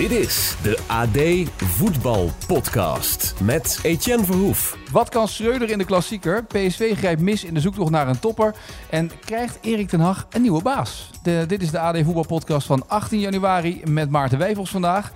Dit 0.00 0.10
is 0.10 0.56
de 0.62 0.78
AD 0.86 1.48
Voetbal 1.56 2.30
Podcast 2.46 3.34
met 3.42 3.78
Etienne 3.82 4.24
Verhoef. 4.24 4.78
Wat 4.92 5.08
kan 5.08 5.28
Schreuder 5.28 5.70
in 5.70 5.78
de 5.78 5.84
klassieker? 5.84 6.44
PSV 6.44 6.96
grijpt 6.96 7.20
mis 7.20 7.44
in 7.44 7.54
de 7.54 7.60
zoektocht 7.60 7.90
naar 7.90 8.08
een 8.08 8.18
topper. 8.18 8.54
En 8.90 9.10
krijgt 9.24 9.58
Erik 9.60 9.88
ten 9.88 10.00
Hag 10.00 10.26
een 10.30 10.42
nieuwe 10.42 10.62
baas? 10.62 11.10
De, 11.22 11.44
dit 11.46 11.62
is 11.62 11.70
de 11.70 11.78
AD 11.78 11.98
Voetbal 12.04 12.26
Podcast 12.26 12.66
van 12.66 12.88
18 12.88 13.20
januari 13.20 13.82
met 13.88 14.10
Maarten 14.10 14.38
Wijfels 14.38 14.70
vandaag. 14.70 15.12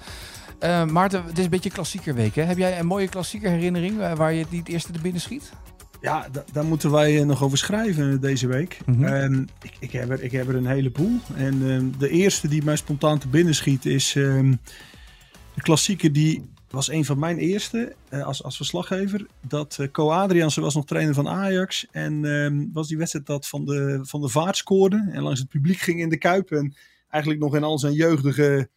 Uh, 0.60 0.84
Maarten, 0.84 1.24
het 1.24 1.38
is 1.38 1.44
een 1.44 1.50
beetje 1.50 1.70
klassiekerweek. 1.70 2.34
Hè? 2.34 2.42
Heb 2.42 2.58
jij 2.58 2.78
een 2.78 2.86
mooie 2.86 3.08
klassieker 3.08 3.50
herinnering 3.50 4.00
eh, 4.00 4.12
waar 4.12 4.32
je 4.32 4.44
het 4.50 4.68
eerste 4.68 4.92
te 4.92 5.00
binnen 5.00 5.20
schiet? 5.20 5.52
Ja, 6.04 6.28
daar 6.52 6.64
moeten 6.64 6.90
wij 6.90 7.20
eh, 7.20 7.26
nog 7.26 7.42
over 7.42 7.58
schrijven 7.58 8.20
deze 8.20 8.46
week. 8.46 8.78
Mm 8.86 9.04
-hmm. 9.04 9.46
ik, 9.62 9.72
ik, 9.78 9.90
heb 9.92 10.10
er, 10.10 10.22
ik 10.22 10.32
heb 10.32 10.48
er 10.48 10.54
een 10.54 10.66
heleboel. 10.66 11.18
En 11.34 11.54
uh, 11.54 11.98
de 11.98 12.08
eerste 12.08 12.48
die 12.48 12.64
mij 12.64 12.76
spontaan 12.76 13.18
te 13.18 13.28
binnen 13.28 13.54
schiet 13.54 13.86
is 13.86 14.14
uh, 14.14 14.50
de 15.54 15.62
klassieker 15.62 16.12
die 16.12 16.50
was 16.70 16.88
een 16.88 17.04
van 17.04 17.18
mijn 17.18 17.38
eerste 17.38 17.94
uh, 18.10 18.24
als, 18.24 18.42
als 18.42 18.56
verslaggever. 18.56 19.26
Dat 19.40 19.76
uh, 19.80 19.88
Co 19.90 20.10
Adriaanse 20.10 20.60
was 20.60 20.74
nog 20.74 20.84
trainer 20.84 21.14
van 21.14 21.28
Ajax. 21.28 21.86
En 21.90 22.24
ehm, 22.24 22.64
was 22.72 22.88
die 22.88 22.98
wedstrijd 22.98 23.26
dat 23.26 23.48
Van 23.48 23.64
de, 23.64 23.98
van 24.02 24.20
de 24.20 24.28
Vaart 24.28 24.56
scoorde. 24.56 25.08
En 25.12 25.22
langs 25.22 25.40
het 25.40 25.48
publiek 25.48 25.78
ging 25.78 26.00
in 26.00 26.08
de 26.08 26.18
Kuip. 26.18 26.50
En 26.50 26.76
eigenlijk 27.08 27.42
nog 27.42 27.54
in 27.54 27.64
al 27.64 27.78
zijn 27.78 27.94
jeugdige 27.94 28.68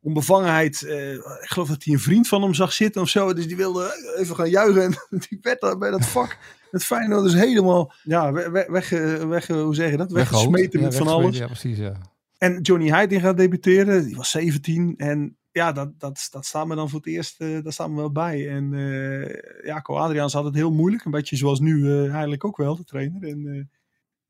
onbevangenheid. 0.00 0.82
Uh, 0.82 1.12
ik 1.14 1.48
geloof 1.48 1.68
dat 1.68 1.84
hij 1.84 1.94
een 1.94 2.00
vriend 2.00 2.28
van 2.28 2.42
hem 2.42 2.54
zag 2.54 2.72
zitten 2.72 3.02
of 3.02 3.08
zo. 3.08 3.32
Dus 3.32 3.46
die 3.46 3.56
wilde 3.56 4.14
even 4.18 4.36
gaan 4.36 4.50
juichen. 4.50 4.82
En 4.82 4.98
die 5.28 5.38
werd 5.42 5.60
daar 5.60 5.78
bij 5.78 5.90
dat 5.90 6.06
vak. 6.06 6.38
Het 6.72 6.84
Feyenoord 6.84 7.24
is 7.24 7.34
helemaal 7.34 7.92
ja, 8.02 8.32
weg, 8.32 8.66
weg, 8.66 8.88
weg, 9.26 9.46
hoe 9.46 9.74
zeg 9.74 9.90
je 9.90 9.96
dat? 9.96 10.12
Weggesmeten 10.12 10.80
ja, 10.80 10.84
met 10.84 10.96
van 10.96 11.08
alles. 11.08 11.38
Ja, 11.38 11.46
precies, 11.46 11.78
ja. 11.78 11.92
En 12.38 12.60
Johnny 12.60 12.88
Heiding 12.88 13.20
gaat 13.20 13.36
debuteren. 13.36 14.04
Die 14.04 14.16
was 14.16 14.30
17. 14.30 14.94
En 14.96 15.36
ja, 15.50 15.72
dat, 15.72 16.00
dat, 16.00 16.28
dat 16.30 16.46
staat 16.46 16.66
me 16.66 16.74
dan 16.74 16.88
voor 16.88 16.98
het 16.98 17.08
eerst 17.08 17.40
uh, 17.40 17.62
daar 17.62 17.72
staan 17.72 17.90
we 17.90 17.96
wel 17.96 18.12
bij. 18.12 18.48
En 18.48 18.72
uh, 18.72 19.64
ja, 19.64 19.80
Co 19.80 19.94
Adriaans 19.94 20.32
had 20.32 20.44
het 20.44 20.54
heel 20.54 20.72
moeilijk. 20.72 21.04
Een 21.04 21.10
beetje 21.10 21.36
zoals 21.36 21.60
nu 21.60 21.78
uh, 21.78 22.10
eigenlijk 22.10 22.44
ook 22.44 22.56
wel, 22.56 22.76
de 22.76 22.84
trainer. 22.84 23.22
En 23.22 23.70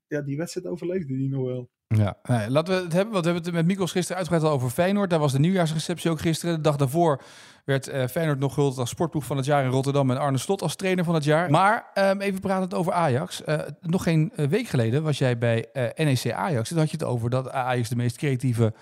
ja, 0.07 0.21
die 0.21 0.37
wedstrijd 0.37 0.67
overleefde 0.67 1.17
die 1.17 1.29
nog 1.29 1.45
wel. 1.45 1.69
Ja, 1.97 2.17
nee, 2.23 2.49
laten 2.49 2.75
we 2.75 2.83
het 2.83 2.93
hebben. 2.93 3.13
Want 3.13 3.25
we 3.25 3.31
hebben 3.31 3.51
het 3.51 3.53
met 3.53 3.65
Mikos 3.65 3.91
gisteren 3.91 4.17
uitgebreid 4.17 4.49
al 4.49 4.57
over 4.57 4.69
Feyenoord. 4.69 5.09
Daar 5.09 5.19
was 5.19 5.31
de 5.31 5.39
nieuwjaarsreceptie 5.39 6.11
ook 6.11 6.19
gisteren. 6.19 6.55
De 6.55 6.61
dag 6.61 6.75
daarvoor 6.75 7.21
werd 7.65 7.89
uh, 7.89 8.07
Feyenoord 8.07 8.39
nog 8.39 8.53
gehuldigd 8.53 8.79
als 8.79 8.89
sportploeg 8.89 9.25
van 9.25 9.37
het 9.37 9.45
jaar 9.45 9.63
in 9.63 9.69
Rotterdam. 9.69 10.11
En 10.11 10.17
Arne 10.17 10.37
Slot 10.37 10.61
als 10.61 10.75
trainer 10.75 11.03
van 11.03 11.13
het 11.13 11.23
jaar. 11.23 11.49
Maar 11.49 11.91
um, 11.93 12.21
even 12.21 12.39
praten 12.39 12.77
over 12.77 12.93
Ajax. 12.93 13.41
Uh, 13.45 13.59
nog 13.81 14.03
geen 14.03 14.31
week 14.35 14.67
geleden 14.67 15.03
was 15.03 15.17
jij 15.17 15.37
bij 15.37 15.65
uh, 15.73 15.83
NEC 15.95 16.31
Ajax. 16.31 16.69
Toen 16.69 16.77
had 16.77 16.91
je 16.91 16.97
het 16.97 17.05
over 17.05 17.29
dat 17.29 17.49
Ajax 17.49 17.89
de 17.89 17.95
meest 17.95 18.17
creatieve 18.17 18.73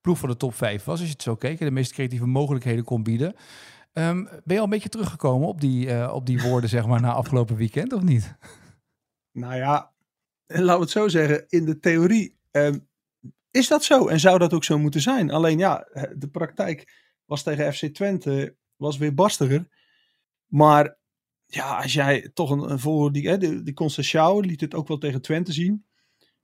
ploeg 0.00 0.18
van 0.18 0.28
de 0.28 0.36
top 0.36 0.54
5 0.54 0.84
was. 0.84 0.98
Als 0.98 1.06
je 1.08 1.12
het 1.12 1.22
zo 1.22 1.36
keek. 1.36 1.58
De 1.58 1.70
meest 1.70 1.92
creatieve 1.92 2.26
mogelijkheden 2.26 2.84
kon 2.84 3.02
bieden. 3.02 3.34
Um, 3.92 4.24
ben 4.24 4.40
je 4.44 4.58
al 4.58 4.64
een 4.64 4.70
beetje 4.70 4.88
teruggekomen 4.88 5.48
op 5.48 5.60
die, 5.60 6.12
op 6.12 6.26
die 6.26 6.42
woorden, 6.42 6.70
zeg 6.70 6.86
maar, 6.86 7.00
na 7.00 7.12
afgelopen 7.12 7.56
weekend, 7.56 7.92
of 7.92 8.02
niet? 8.02 8.34
Nou 9.32 9.54
ja, 9.54 9.92
laten 10.46 10.74
we 10.74 10.80
het 10.80 10.90
zo 10.90 11.08
zeggen. 11.08 11.44
In 11.48 11.64
de 11.64 11.78
theorie 11.80 12.37
Um, 12.66 12.88
is 13.50 13.68
dat 13.68 13.84
zo 13.84 14.08
en 14.08 14.20
zou 14.20 14.38
dat 14.38 14.52
ook 14.52 14.64
zo 14.64 14.78
moeten 14.78 15.00
zijn? 15.00 15.30
Alleen 15.30 15.58
ja, 15.58 15.88
de 16.16 16.28
praktijk 16.32 17.06
was 17.24 17.42
tegen 17.42 17.74
FC 17.74 17.84
Twente 17.84 18.56
was 18.76 18.96
weer 18.96 19.14
barstiger. 19.14 19.68
Maar 20.46 20.98
ja, 21.46 21.76
als 21.82 21.92
jij 21.92 22.30
toch 22.34 22.50
een, 22.50 22.78
voor 22.78 23.12
die, 23.12 23.28
hè, 23.28 23.38
die, 23.38 23.62
die 23.62 23.74
Conceição 23.74 24.46
liet 24.46 24.60
het 24.60 24.74
ook 24.74 24.88
wel 24.88 24.98
tegen 24.98 25.22
Twente 25.22 25.52
zien. 25.52 25.86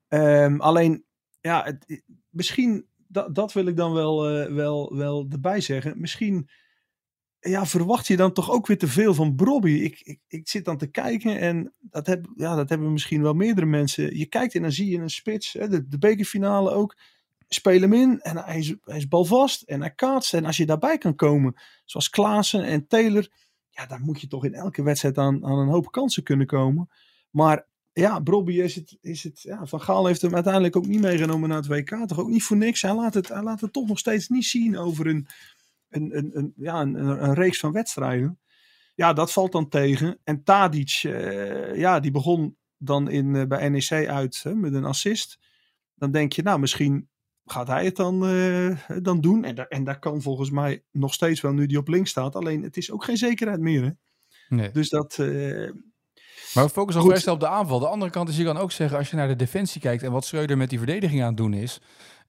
Um, 0.09 0.61
alleen 0.61 1.05
ja, 1.41 1.65
het, 1.65 2.03
misschien 2.29 2.87
dat, 3.09 3.35
dat 3.35 3.53
wil 3.53 3.67
ik 3.67 3.77
dan 3.77 3.93
wel, 3.93 4.41
uh, 4.41 4.55
wel, 4.55 4.97
wel 4.97 5.27
erbij 5.31 5.61
zeggen. 5.61 6.01
Misschien 6.01 6.49
ja, 7.49 7.67
verwacht 7.67 8.07
je 8.07 8.17
dan 8.17 8.33
toch 8.33 8.51
ook 8.51 8.67
weer 8.67 8.79
te 8.79 8.89
veel 8.89 9.15
van 9.15 9.35
Brobby. 9.35 9.71
Ik, 9.71 10.01
ik, 10.05 10.21
ik 10.29 10.49
zit 10.49 10.65
dan 10.65 10.79
te 10.79 10.87
kijken 10.87 11.39
en 11.39 11.73
dat, 11.81 12.07
heb, 12.07 12.27
ja, 12.37 12.55
dat 12.55 12.69
hebben 12.69 12.93
misschien 12.93 13.23
wel 13.23 13.35
meerdere 13.35 13.67
mensen. 13.67 14.17
Je 14.17 14.27
kijkt 14.27 14.55
en 14.55 14.63
dan 14.63 14.73
zie 14.73 14.91
je 14.91 14.99
een 14.99 15.11
spits, 15.11 15.53
hè, 15.53 15.69
de, 15.69 15.89
de 15.89 15.99
bekerfinale 15.99 16.71
ook. 16.71 16.97
Speel 17.49 17.81
hem 17.81 17.93
in 17.93 18.21
en 18.21 18.37
hij 18.37 18.59
is, 18.59 18.75
hij 18.85 18.97
is 18.97 19.09
balvast 19.09 19.63
en 19.63 19.81
hij 19.81 19.95
kaatst. 19.95 20.35
En 20.35 20.45
als 20.45 20.57
je 20.57 20.67
daarbij 20.67 20.99
kan 20.99 21.15
komen, 21.15 21.55
zoals 21.85 22.11
Klaassen 22.11 22.65
en 22.65 22.87
Taylor, 22.87 23.29
ja, 23.71 23.87
dan 23.87 24.03
moet 24.03 24.21
je 24.21 24.27
toch 24.27 24.45
in 24.45 24.55
elke 24.55 24.83
wedstrijd 24.83 25.19
aan, 25.19 25.45
aan 25.45 25.59
een 25.59 25.69
hoop 25.69 25.91
kansen 25.91 26.23
kunnen 26.23 26.47
komen. 26.47 26.89
Maar 27.31 27.67
ja, 27.93 28.21
Brobby 28.21 28.53
is 28.53 28.75
het, 28.75 28.97
is 29.01 29.23
het 29.23 29.41
ja, 29.43 29.67
Van 29.67 29.81
Gaal 29.81 30.07
heeft 30.07 30.23
hem 30.23 30.35
uiteindelijk 30.35 30.77
ook 30.77 30.87
niet 30.87 31.01
meegenomen 31.01 31.49
naar 31.49 31.59
het 31.59 31.67
WK. 31.67 32.07
Toch 32.07 32.19
ook 32.19 32.29
niet 32.29 32.43
voor 32.43 32.57
niks. 32.57 32.83
Hij 32.83 32.95
laat 32.95 33.15
het, 33.15 33.29
hij 33.29 33.43
laat 33.43 33.61
het 33.61 33.73
toch 33.73 33.89
nog 33.89 33.99
steeds 33.99 34.29
niet 34.29 34.45
zien 34.45 34.79
over 34.79 35.07
een 35.07 35.27
een, 35.95 36.17
een, 36.17 36.31
een, 36.33 36.53
ja, 36.57 36.81
een, 36.81 36.95
een, 36.95 37.35
reeks 37.35 37.59
van 37.59 37.73
wedstrijden. 37.73 38.39
Ja, 38.95 39.13
dat 39.13 39.33
valt 39.33 39.53
dan 39.53 39.69
tegen. 39.69 40.19
En 40.25 40.43
Tadic, 40.43 41.03
uh, 41.03 41.77
ja, 41.77 42.01
die 42.01 42.11
begon 42.11 42.57
dan 42.77 43.11
in, 43.11 43.35
uh, 43.35 43.47
bij 43.47 43.69
NEC 43.69 44.09
uit 44.09 44.41
hè, 44.43 44.55
met 44.55 44.75
een 44.75 44.85
assist. 44.85 45.39
Dan 45.95 46.11
denk 46.11 46.33
je, 46.33 46.43
nou, 46.43 46.59
misschien 46.59 47.09
gaat 47.45 47.67
hij 47.67 47.85
het 47.85 47.97
dan, 47.97 48.31
uh, 48.31 48.79
dan 49.03 49.21
doen. 49.21 49.45
En, 49.45 49.55
da 49.55 49.67
en 49.69 49.85
daar 49.85 49.99
kan 49.99 50.23
volgens 50.23 50.51
mij 50.51 50.85
nog 50.91 51.15
steeds 51.15 51.41
wel, 51.41 51.53
nu 51.53 51.67
die 51.67 51.79
op 51.79 51.89
links 51.89 52.11
staat. 52.11 52.37
Alleen, 52.37 52.63
het 52.63 52.77
is 52.77 52.91
ook 52.91 53.05
geen 53.05 53.17
zekerheid 53.17 53.61
meer, 53.61 53.83
hè? 53.83 53.91
Nee. 54.57 54.71
Dus 54.71 54.89
dat... 54.89 55.19
maar 55.19 56.65
we 56.65 56.69
focussen 56.69 57.09
best 57.09 57.27
op 57.27 57.41
de 57.41 57.49
aanval. 57.49 57.79
De 57.79 57.89
andere 57.89 58.11
kant 58.11 58.29
is, 58.29 58.37
je 58.37 58.45
kan 58.45 58.57
ook 58.57 58.73
zeggen, 58.73 58.99
als 58.99 59.11
je 59.11 59.17
naar 59.17 59.29
de 59.29 59.37
defensie 59.37 59.81
kijkt 59.81 60.03
en 60.03 60.13
wat 60.13 60.25
Schreuder 60.25 60.57
met 60.57 60.71
die 60.71 60.79
verdediging 60.79 61.21
aan 61.21 61.29
het 61.29 61.37
doen 61.37 61.55
is, 61.55 61.81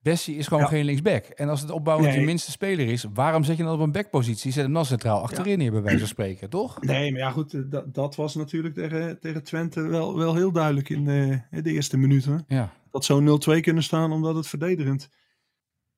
Bessie 0.05 0.35
is 0.35 0.47
gewoon 0.47 0.63
ja. 0.63 0.69
geen 0.69 0.85
linksback. 0.85 1.25
En 1.25 1.49
als 1.49 1.61
het 1.61 1.69
opbouwend 1.69 2.09
nee. 2.09 2.19
je 2.19 2.25
minste 2.25 2.51
speler 2.51 2.87
is, 2.87 3.05
waarom 3.13 3.43
zet 3.43 3.57
je 3.57 3.63
dan 3.63 3.73
op 3.73 3.79
een 3.79 3.91
backpositie? 3.91 4.51
Zet 4.51 4.63
hem 4.63 4.73
dan 4.73 4.85
centraal 4.85 5.21
achterin 5.21 5.59
hier 5.59 5.71
bij 5.71 5.81
wijze 5.81 5.99
van 5.99 6.07
spreken, 6.07 6.49
toch? 6.49 6.81
Nee, 6.81 7.11
maar 7.11 7.19
ja 7.19 7.31
goed, 7.31 7.71
dat, 7.71 7.93
dat 7.93 8.15
was 8.15 8.35
natuurlijk 8.35 8.73
tegen, 8.73 9.19
tegen 9.19 9.43
Twente 9.43 9.81
wel, 9.81 10.17
wel 10.17 10.35
heel 10.35 10.51
duidelijk 10.51 10.89
in 10.89 11.05
de, 11.05 11.41
de 11.61 11.71
eerste 11.71 11.97
minuten. 11.97 12.45
Ja. 12.47 12.73
Dat 12.91 13.05
zou 13.05 13.39
0-2 13.57 13.59
kunnen 13.59 13.83
staan 13.83 14.11
omdat 14.11 14.35
het 14.35 14.47
verdedigend 14.47 15.09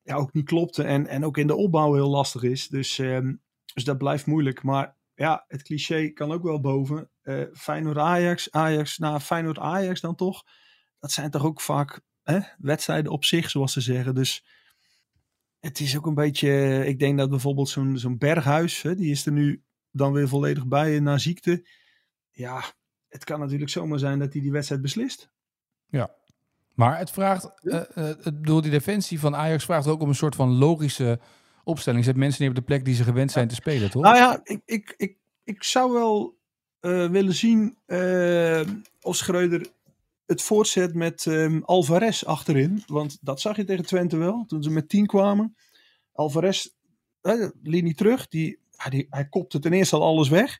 ja, 0.02 0.14
ook 0.14 0.32
niet 0.32 0.46
klopte. 0.46 0.82
En, 0.82 1.06
en 1.06 1.24
ook 1.24 1.38
in 1.38 1.46
de 1.46 1.56
opbouw 1.56 1.94
heel 1.94 2.10
lastig 2.10 2.42
is. 2.42 2.68
Dus, 2.68 2.98
um, 2.98 3.42
dus 3.74 3.84
dat 3.84 3.98
blijft 3.98 4.26
moeilijk. 4.26 4.62
Maar 4.62 4.96
ja, 5.14 5.44
het 5.48 5.62
cliché 5.62 6.08
kan 6.08 6.32
ook 6.32 6.42
wel 6.42 6.60
boven. 6.60 7.10
Uh, 7.22 7.42
Feyenoord-Ajax, 7.52 8.50
Ajax, 8.50 8.98
na 8.98 9.08
nou, 9.08 9.20
Feyenoord-Ajax 9.20 10.00
dan 10.00 10.14
toch. 10.14 10.42
Dat 10.98 11.12
zijn 11.12 11.30
toch 11.30 11.44
ook 11.44 11.60
vaak 11.60 12.00
hè, 12.30 12.38
wedstrijden 12.58 13.12
op 13.12 13.24
zich, 13.24 13.50
zoals 13.50 13.72
ze 13.72 13.80
zeggen. 13.80 14.14
Dus 14.14 14.44
het 15.60 15.80
is 15.80 15.96
ook 15.96 16.06
een 16.06 16.14
beetje. 16.14 16.82
Ik 16.86 16.98
denk 16.98 17.18
dat 17.18 17.30
bijvoorbeeld 17.30 17.68
zo'n 17.68 17.98
zo'n 17.98 18.18
Berghuis, 18.18 18.82
hè, 18.82 18.94
die 18.94 19.10
is 19.10 19.26
er 19.26 19.32
nu 19.32 19.62
dan 19.90 20.12
weer 20.12 20.28
volledig 20.28 20.66
bij 20.66 21.00
na 21.00 21.18
ziekte. 21.18 21.66
Ja, 22.30 22.64
het 23.08 23.24
kan 23.24 23.40
natuurlijk 23.40 23.70
zomaar 23.70 23.98
zijn 23.98 24.18
dat 24.18 24.32
hij 24.32 24.42
die 24.42 24.52
wedstrijd 24.52 24.82
beslist. 24.82 25.30
Ja, 25.86 26.10
maar 26.74 26.98
het 26.98 27.10
vraagt, 27.10 27.50
uh, 27.62 27.80
uh, 27.94 28.10
door 28.34 28.62
die 28.62 28.70
defensie 28.70 29.20
van 29.20 29.36
Ajax 29.36 29.64
vraagt 29.64 29.86
ook 29.86 30.00
om 30.00 30.08
een 30.08 30.14
soort 30.14 30.34
van 30.34 30.50
logische 30.50 31.20
opstelling. 31.64 32.04
Zet 32.04 32.16
mensen 32.16 32.40
niet 32.42 32.50
op 32.50 32.56
de 32.56 32.62
plek 32.62 32.84
die 32.84 32.94
ze 32.94 33.04
gewend 33.04 33.32
zijn 33.32 33.48
te 33.48 33.54
spelen, 33.54 33.90
toch? 33.90 34.02
Nou 34.02 34.16
ja, 34.16 34.40
ik, 34.44 34.60
ik, 34.64 34.94
ik, 34.96 35.16
ik 35.44 35.62
zou 35.62 35.92
wel 35.92 36.38
uh, 36.80 37.10
willen 37.10 37.34
zien 37.34 37.78
of 39.00 39.16
Schreuder 39.16 39.66
het 40.28 40.42
voortzet 40.42 40.94
met 40.94 41.24
um, 41.26 41.62
Alvarez 41.64 42.22
achterin. 42.22 42.82
Want 42.86 43.18
dat 43.20 43.40
zag 43.40 43.56
je 43.56 43.64
tegen 43.64 43.86
Twente 43.86 44.16
wel, 44.16 44.44
toen 44.46 44.62
ze 44.62 44.70
met 44.70 44.88
10 44.88 45.06
kwamen. 45.06 45.56
Alvarez, 46.12 46.68
eh, 47.20 47.48
linie 47.62 47.94
terug, 47.94 48.28
die, 48.28 48.58
die, 48.88 49.06
hij 49.10 49.28
kopte 49.28 49.58
ten 49.58 49.72
eerste 49.72 49.96
al 49.96 50.02
alles 50.02 50.28
weg. 50.28 50.58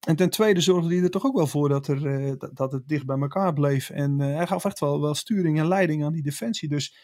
En 0.00 0.16
ten 0.16 0.30
tweede 0.30 0.60
zorgde 0.60 0.94
hij 0.94 1.04
er 1.04 1.10
toch 1.10 1.24
ook 1.24 1.36
wel 1.36 1.46
voor 1.46 1.68
dat, 1.68 1.88
er, 1.88 2.06
uh, 2.06 2.32
dat, 2.38 2.56
dat, 2.56 2.72
het 2.72 2.88
dicht 2.88 3.06
bij 3.06 3.18
elkaar 3.18 3.52
bleef. 3.52 3.90
En 3.90 4.20
uh, 4.20 4.36
hij 4.36 4.46
gaf 4.46 4.64
echt 4.64 4.80
wel, 4.80 5.00
wel 5.00 5.14
sturing 5.14 5.58
en 5.58 5.68
leiding 5.68 6.04
aan 6.04 6.12
die 6.12 6.22
defensie. 6.22 6.68
Dus 6.68 6.96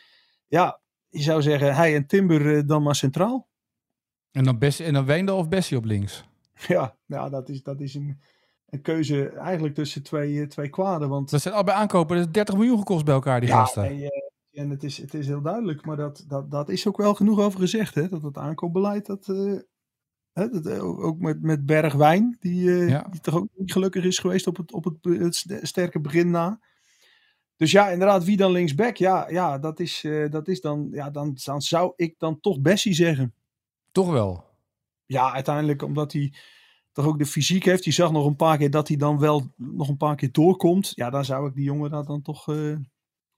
ja, 0.46 0.80
je 1.08 1.22
zou 1.22 1.42
zeggen, 1.42 1.74
hij 1.74 1.94
en 1.94 2.06
Timber 2.06 2.40
uh, 2.40 2.62
dan 2.66 2.82
maar 2.82 2.94
centraal. 2.94 3.48
En 4.30 4.44
dan, 4.44 4.58
Bessie, 4.58 4.84
en 4.84 4.92
dan 4.92 5.04
Weendel 5.04 5.36
of 5.36 5.48
Bessie 5.48 5.76
op 5.76 5.84
links? 5.84 6.24
Ja, 6.66 6.96
nou, 7.06 7.30
dat, 7.30 7.48
is, 7.48 7.62
dat 7.62 7.80
is 7.80 7.94
een 7.94 8.20
een 8.66 8.82
keuze 8.82 9.28
eigenlijk 9.28 9.74
tussen 9.74 10.02
twee, 10.02 10.46
twee 10.46 10.68
kwaden. 10.68 11.08
Want... 11.08 11.30
Dat 11.30 11.42
zijn 11.42 11.54
al 11.54 11.64
bij 11.64 11.74
aankopen, 11.74 12.16
dat 12.16 12.26
is 12.26 12.32
30 12.32 12.54
miljoen 12.56 12.78
gekost 12.78 13.04
bij 13.04 13.14
elkaar, 13.14 13.40
die 13.40 13.48
ja, 13.48 13.58
gasten. 13.58 13.84
En, 13.84 13.98
uh, 13.98 14.08
en 14.52 14.70
het, 14.70 14.84
is, 14.84 14.96
het 14.96 15.14
is 15.14 15.26
heel 15.26 15.42
duidelijk, 15.42 15.84
maar 15.84 15.96
dat, 15.96 16.24
dat, 16.28 16.50
dat 16.50 16.68
is 16.68 16.86
ook 16.86 16.96
wel 16.96 17.14
genoeg 17.14 17.40
over 17.40 17.60
gezegd. 17.60 17.94
Hè? 17.94 18.08
Dat 18.08 18.22
het 18.22 18.38
aankoopbeleid, 18.38 19.06
dat, 19.06 19.28
uh, 19.28 19.58
hè, 20.32 20.48
dat, 20.48 20.78
ook 20.78 21.18
met, 21.18 21.42
met 21.42 21.66
Bergwijn, 21.66 22.36
die, 22.40 22.62
uh, 22.62 22.88
ja. 22.88 23.06
die 23.10 23.20
toch 23.20 23.34
ook 23.34 23.48
niet 23.54 23.72
gelukkig 23.72 24.04
is 24.04 24.18
geweest 24.18 24.46
op 24.46 24.56
het, 24.56 24.72
op 24.72 24.84
het, 24.84 25.44
het 25.48 25.58
sterke 25.62 26.00
begin 26.00 26.30
na. 26.30 26.60
Dus 27.56 27.70
ja, 27.70 27.88
inderdaad, 27.88 28.24
wie 28.24 28.36
dan 28.36 28.52
linksback? 28.52 28.96
Ja, 28.96 29.28
ja 29.28 29.58
dat, 29.58 29.80
is, 29.80 30.02
uh, 30.04 30.30
dat 30.30 30.48
is 30.48 30.60
dan, 30.60 30.88
ja, 30.92 31.10
dan, 31.10 31.36
dan 31.44 31.62
zou 31.62 31.92
ik 31.96 32.14
dan 32.18 32.40
toch 32.40 32.60
Bessie 32.60 32.94
zeggen. 32.94 33.34
Toch 33.92 34.10
wel? 34.10 34.44
Ja, 35.06 35.32
uiteindelijk 35.32 35.82
omdat 35.82 36.12
hij 36.12 36.32
toch 36.96 37.06
ook 37.06 37.18
de 37.18 37.26
fysiek 37.26 37.64
heeft. 37.64 37.84
Die 37.84 37.92
zag 37.92 38.12
nog 38.12 38.26
een 38.26 38.36
paar 38.36 38.58
keer 38.58 38.70
dat 38.70 38.88
hij 38.88 38.96
dan 38.96 39.18
wel 39.18 39.52
nog 39.56 39.88
een 39.88 39.96
paar 39.96 40.16
keer 40.16 40.32
doorkomt. 40.32 40.92
Ja, 40.94 41.10
dan 41.10 41.24
zou 41.24 41.48
ik 41.48 41.54
die 41.54 41.64
jongen 41.64 41.90
daar 41.90 42.04
dan 42.04 42.22
toch, 42.22 42.48
uh, 42.48 42.76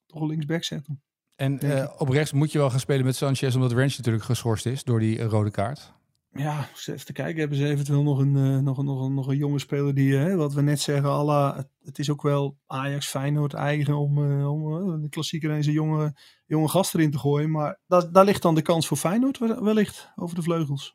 toch 0.06 0.22
linksback 0.22 0.64
zetten. 0.64 1.02
En 1.36 1.66
uh, 1.66 1.88
op 1.96 2.08
rechts 2.08 2.32
moet 2.32 2.52
je 2.52 2.58
wel 2.58 2.70
gaan 2.70 2.80
spelen 2.80 3.04
met 3.04 3.16
Sanchez, 3.16 3.54
omdat 3.54 3.72
Ranch 3.72 3.96
natuurlijk 3.96 4.24
geschorst 4.24 4.66
is 4.66 4.84
door 4.84 5.00
die 5.00 5.22
rode 5.22 5.50
kaart. 5.50 5.92
Ja, 6.30 6.68
even 6.74 7.04
te 7.04 7.12
kijken. 7.12 7.40
Hebben 7.40 7.58
ze 7.58 7.68
eventueel 7.68 8.02
nog 8.02 8.18
een, 8.18 8.36
uh, 8.36 8.58
nog, 8.58 8.82
nog, 8.82 9.10
nog 9.10 9.26
een 9.26 9.36
jonge 9.36 9.58
speler 9.58 9.94
die, 9.94 10.36
wat 10.36 10.52
we 10.52 10.62
net 10.62 10.80
zeggen, 10.80 11.10
alla, 11.10 11.56
het, 11.56 11.68
het, 11.82 11.98
is 11.98 12.10
ook 12.10 12.22
wel 12.22 12.58
Ajax 12.66 13.06
Feyenoord 13.06 13.54
eigen 13.54 13.96
om, 13.96 14.18
uh, 14.18 14.52
om 14.52 15.02
de 15.02 15.08
klassieker 15.08 15.50
eens 15.50 15.66
een 15.66 15.72
jonge, 15.72 16.16
jonge 16.46 16.68
gast 16.68 16.94
erin 16.94 17.10
te 17.10 17.18
gooien. 17.18 17.50
Maar 17.50 17.80
dat, 17.86 18.14
daar 18.14 18.24
ligt 18.24 18.42
dan 18.42 18.54
de 18.54 18.62
kans 18.62 18.86
voor 18.86 18.96
Feyenoord 18.96 19.38
wellicht 19.38 20.12
over 20.16 20.36
de 20.36 20.42
vleugels. 20.42 20.94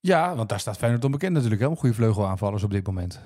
Ja, 0.00 0.36
want 0.36 0.48
daar 0.48 0.60
staat 0.60 0.76
Feyenoord 0.76 1.04
onbekend 1.04 1.32
natuurlijk. 1.32 1.60
Hè? 1.60 1.76
Goede 1.76 1.94
vleugelaanvallers 1.94 2.62
op 2.62 2.70
dit 2.70 2.86
moment. 2.86 3.20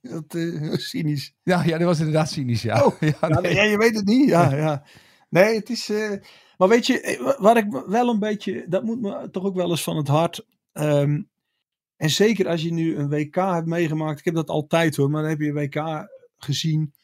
Dat 0.00 0.34
uh, 0.34 0.74
cynisch. 0.90 1.34
Ja, 1.42 1.62
ja, 1.62 1.78
dat 1.78 1.86
was 1.86 1.98
inderdaad 1.98 2.30
cynisch, 2.30 2.62
ja. 2.62 2.84
Oh, 2.84 3.00
ja, 3.20 3.28
nee. 3.28 3.54
ja, 3.54 3.62
je 3.62 3.78
weet 3.78 3.96
het 3.96 4.06
niet. 4.06 4.28
Ja, 4.28 4.54
ja. 4.54 4.84
Nee, 5.28 5.54
het 5.54 5.70
is... 5.70 5.90
Uh, 5.90 6.12
maar 6.56 6.68
weet 6.68 6.86
je, 6.86 7.00
eh, 7.00 7.40
waar 7.40 7.56
ik 7.56 7.84
wel 7.86 8.08
een 8.08 8.18
beetje... 8.18 8.66
Dat 8.68 8.82
moet 8.82 9.00
me 9.00 9.30
toch 9.30 9.44
ook 9.44 9.56
wel 9.56 9.70
eens 9.70 9.82
van 9.82 9.96
het 9.96 10.08
hart... 10.08 10.46
Um, 10.72 11.30
en 12.02 12.10
zeker 12.10 12.48
als 12.48 12.62
je 12.62 12.72
nu 12.72 12.96
een 12.96 13.08
WK 13.08 13.34
hebt 13.34 13.66
meegemaakt. 13.66 14.18
Ik 14.18 14.24
heb 14.24 14.34
dat 14.34 14.48
altijd 14.48 14.96
hoor. 14.96 15.10
Maar 15.10 15.20
dan 15.20 15.30
heb 15.30 15.40
je 15.40 15.48
een 15.48 15.54
WK 15.54 16.08
gezien. 16.36 16.94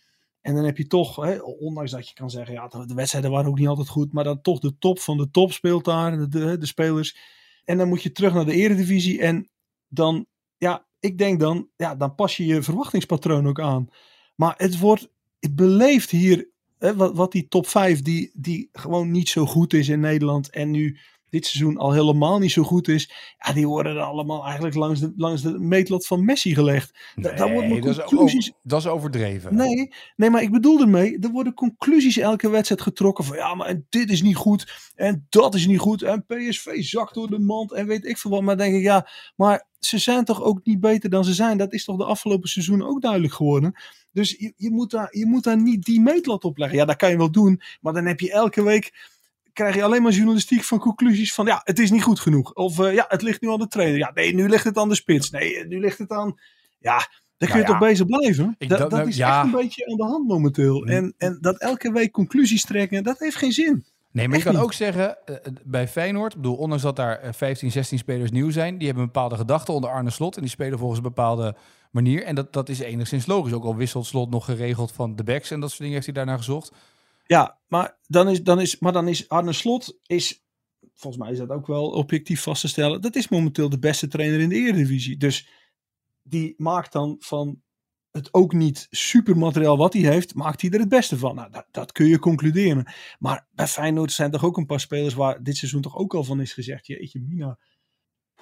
En 0.41 0.55
dan 0.55 0.65
heb 0.65 0.77
je 0.77 0.87
toch, 0.87 1.17
hè, 1.17 1.39
ondanks 1.43 1.91
dat 1.91 2.09
je 2.09 2.15
kan 2.15 2.31
zeggen, 2.31 2.55
ja, 2.55 2.69
de 2.69 2.95
wedstrijden 2.95 3.31
waren 3.31 3.51
ook 3.51 3.59
niet 3.59 3.69
altijd 3.69 3.89
goed, 3.89 4.13
maar 4.13 4.25
dan 4.25 4.41
toch 4.41 4.59
de 4.59 4.79
top 4.79 5.01
van 5.01 5.17
de 5.17 5.31
top 5.31 5.53
speelt 5.53 5.85
daar, 5.85 6.31
de, 6.31 6.59
de, 6.59 6.67
spelers. 6.67 7.19
En 7.65 7.79
dan 7.79 7.89
moet 7.89 8.03
je 8.03 8.13
terug 8.13 8.35
naar 8.35 8.45
de 8.45 8.55
eredivisie 8.55 9.21
en 9.21 9.51
dan, 9.89 10.27
ja, 10.57 10.87
ik 11.01 11.19
denk 11.19 11.41
dan, 11.41 11.69
ja, 11.77 11.95
dan 11.95 12.15
pas 12.15 12.37
je 12.37 12.47
je 12.47 12.63
verwachtingspatroon 12.63 13.49
ook 13.49 13.61
aan. 13.61 13.89
Maar 14.35 14.55
het 14.57 14.79
wordt 14.79 15.09
het 15.41 15.57
beleefd 15.57 16.11
hier, 16.11 16.51
hè, 16.79 16.97
wat, 16.97 17.17
wat 17.17 17.33
die 17.33 17.49
top 17.49 17.67
5, 17.67 18.03
die, 18.03 18.31
die 18.35 18.69
gewoon 18.73 19.11
niet 19.11 19.29
zo 19.29 19.47
goed 19.47 19.73
is 19.73 19.89
in 19.89 20.01
Nederland 20.01 20.51
en 20.51 20.71
nu 20.71 20.99
dit 21.31 21.47
seizoen 21.47 21.77
al 21.77 21.93
helemaal 21.93 22.39
niet 22.39 22.51
zo 22.51 22.63
goed 22.63 22.89
is. 22.89 23.13
Ja, 23.39 23.53
die 23.53 23.67
worden 23.67 23.97
er 23.97 24.03
allemaal 24.03 24.45
eigenlijk 24.45 24.75
langs 24.75 25.01
de, 25.01 25.13
langs 25.17 25.43
de 25.43 25.59
meetlat 25.59 26.07
van 26.07 26.25
Messi 26.25 26.55
gelegd. 26.55 26.99
Nee, 27.15 27.35
da, 27.35 27.53
worden 27.53 27.81
conclusies... 27.81 28.07
dat, 28.11 28.29
is 28.35 28.53
dat 28.63 28.81
is 28.81 28.87
overdreven. 28.87 29.55
Nee, 29.55 29.93
nee, 30.17 30.31
maar 30.31 30.43
ik 30.43 30.51
bedoel 30.51 30.81
ermee, 30.81 31.19
er 31.19 31.31
worden 31.31 31.55
conclusies 31.55 32.17
elke 32.17 32.51
wedstrijd 32.51 32.81
getrokken 32.81 33.25
van 33.25 33.37
ja, 33.37 33.55
maar 33.55 33.67
en 33.67 33.87
dit 33.89 34.11
is 34.11 34.23
niet 34.23 34.37
goed 34.37 34.93
en 34.95 35.27
dat 35.29 35.55
is 35.55 35.67
niet 35.67 35.79
goed 35.79 36.03
en 36.03 36.25
PSV 36.27 36.83
zakt 36.83 37.15
door 37.15 37.31
de 37.31 37.39
mand 37.39 37.73
en 37.73 37.87
weet 37.87 38.07
ik 38.07 38.19
veel 38.19 38.31
wat. 38.31 38.43
Maar 38.43 38.57
denk 38.57 38.75
ik, 38.75 38.83
ja, 38.83 39.09
maar 39.37 39.67
ze 39.79 39.99
zijn 39.99 40.25
toch 40.25 40.43
ook 40.43 40.61
niet 40.65 40.81
beter 40.81 41.11
dan 41.11 41.25
ze 41.25 41.35
zijn. 41.35 41.59
Dat 41.59 41.73
is 41.73 41.85
toch 41.85 41.97
de 41.97 42.05
afgelopen 42.05 42.49
seizoen 42.49 42.83
ook 42.83 43.03
duidelijk 43.03 43.33
geworden. 43.33 43.75
Dus 44.13 44.31
je, 44.39 44.53
je, 44.57 44.71
moet, 44.71 44.91
daar, 44.91 45.09
je 45.11 45.27
moet 45.27 45.45
daar 45.45 45.63
niet 45.63 45.85
die 45.85 46.01
meetlat 46.01 46.45
op 46.45 46.59
leggen. 46.59 46.79
Ja, 46.79 46.85
dat 46.85 46.97
kan 46.97 47.11
je 47.11 47.17
wel 47.17 47.31
doen, 47.31 47.61
maar 47.81 47.93
dan 47.93 48.07
heb 48.07 48.21
je 48.21 48.33
elke 48.33 48.63
week 48.63 49.17
krijg 49.59 49.75
je 49.75 49.83
alleen 49.83 50.03
maar 50.03 50.13
journalistiek 50.13 50.65
van 50.65 50.79
conclusies 50.79 51.35
van 51.35 51.47
ja, 51.47 51.61
het 51.65 51.79
is 51.79 51.91
niet 51.91 52.03
goed 52.03 52.21
genoeg. 52.21 52.53
Of 52.55 52.79
uh, 52.79 52.95
ja, 52.95 53.05
het 53.09 53.23
ligt 53.23 53.41
nu 53.41 53.51
aan 53.51 53.59
de 53.59 53.69
trainer. 53.69 53.99
Ja, 53.99 54.11
nee, 54.15 54.35
nu 54.35 54.49
ligt 54.49 54.65
het 54.65 54.77
aan 54.77 54.89
de 54.89 54.95
spits. 54.95 55.31
Nee, 55.31 55.67
nu 55.67 55.81
ligt 55.81 55.99
het 55.99 56.11
aan. 56.11 56.35
Ja, 56.79 57.09
dan 57.37 57.49
kun 57.49 57.59
je 57.59 57.65
toch 57.65 57.79
bezig 57.79 58.07
blijven. 58.07 58.55
Ik, 58.59 58.69
dat, 58.69 58.79
dat, 58.79 58.91
dat 58.91 59.07
is 59.07 59.17
ja. 59.17 59.37
echt 59.37 59.45
een 59.45 59.61
beetje 59.61 59.87
aan 59.91 59.97
de 59.97 60.05
hand 60.05 60.29
momenteel. 60.29 60.87
En, 60.87 61.15
en 61.19 61.39
dat 61.41 61.59
elke 61.59 61.93
week 61.93 62.13
conclusies 62.13 62.65
trekken, 62.65 63.03
dat 63.03 63.19
heeft 63.19 63.37
geen 63.37 63.53
zin. 63.53 63.85
Nee, 64.13 64.29
maar 64.29 64.37
Echt 64.37 64.45
je 64.45 64.51
kan 64.51 64.55
niet. 64.55 64.63
ook 64.63 64.73
zeggen, 64.73 65.19
uh, 65.31 65.37
bij 65.65 65.89
Feyenoord, 65.89 66.35
ik 66.35 66.41
bedoel, 66.41 66.57
ondanks 66.57 66.83
dat 66.83 66.97
daar 66.97 67.25
uh, 67.25 67.33
15, 67.33 67.71
16 67.71 67.99
spelers 67.99 68.31
nieuw 68.31 68.51
zijn, 68.51 68.79
die 68.79 68.87
hebben 68.87 69.05
een 69.05 69.13
bepaalde 69.13 69.37
gedachten 69.37 69.75
onder 69.75 69.91
Arne 69.91 70.11
Slot 70.11 70.37
en 70.37 70.43
die 70.43 70.51
spelen 70.51 70.79
volgens 70.79 70.99
een 70.99 71.07
bepaalde 71.07 71.57
manier. 71.91 72.25
En 72.25 72.35
dat, 72.35 72.53
dat 72.53 72.69
is 72.69 72.79
enigszins 72.79 73.27
logisch. 73.27 73.53
Ook 73.53 73.65
al 73.65 73.77
wisselt 73.77 74.07
Slot 74.07 74.31
nog 74.31 74.45
geregeld 74.45 74.93
van 74.93 75.17
de 75.17 75.25
backs 75.25 75.51
en 75.51 75.61
dat 75.61 75.69
soort 75.69 75.81
dingen 75.81 75.95
heeft 75.95 76.07
hij 76.07 76.15
daarna 76.15 76.37
gezocht. 76.37 76.73
Ja, 77.29 77.61
maar 77.67 77.99
dan 78.07 78.29
is, 78.29 78.43
dan 78.43 78.61
is, 78.61 78.79
maar 78.79 78.93
dan 78.93 79.09
is 79.09 79.29
Arne 79.29 79.53
Slot, 79.53 79.99
is, 80.07 80.45
volgens 80.95 81.23
mij 81.23 81.33
is 81.33 81.39
dat 81.39 81.51
ook 81.51 81.67
wel 81.67 81.91
objectief 81.91 82.43
vast 82.43 82.61
te 82.61 82.69
stellen, 82.69 83.01
dat 83.01 83.17
is 83.17 83.29
momenteel 83.29 83.69
de 83.69 83.79
beste 83.79 84.09
trainer 84.09 84.41
in 84.41 84.49
de 84.49 84.55
Eredivisie. 84.55 85.17
Dus 85.17 85.49
die 86.23 86.55
maakt 86.57 86.93
dan 86.93 87.17
van 87.19 87.63
het 88.11 88.35
ook 88.35 88.53
niet 88.53 88.87
supermateriaal 88.91 89.77
wat 89.77 89.93
hij 89.93 90.03
heeft, 90.03 90.35
maakt 90.35 90.61
hij 90.61 90.71
er 90.71 90.81
het 90.81 90.89
beste 90.89 91.19
van. 91.19 91.35
Nou, 91.35 91.51
dat, 91.51 91.67
dat 91.71 91.93
kun 91.93 92.07
je 92.07 92.19
concluderen. 92.19 92.93
Maar 93.19 93.47
bij 93.51 93.67
Feyenoord 93.67 94.13
zijn 94.13 94.31
toch 94.31 94.45
ook 94.45 94.57
een 94.57 94.67
paar 94.67 94.81
spelers 94.81 95.15
waar 95.15 95.43
dit 95.43 95.57
seizoen 95.57 95.83
toch 95.83 95.97
ook 95.97 96.15
al 96.15 96.25
van 96.25 96.41
is 96.41 96.53
gezegd, 96.53 96.87
jeetje 96.87 97.21
Mina, 97.21 97.59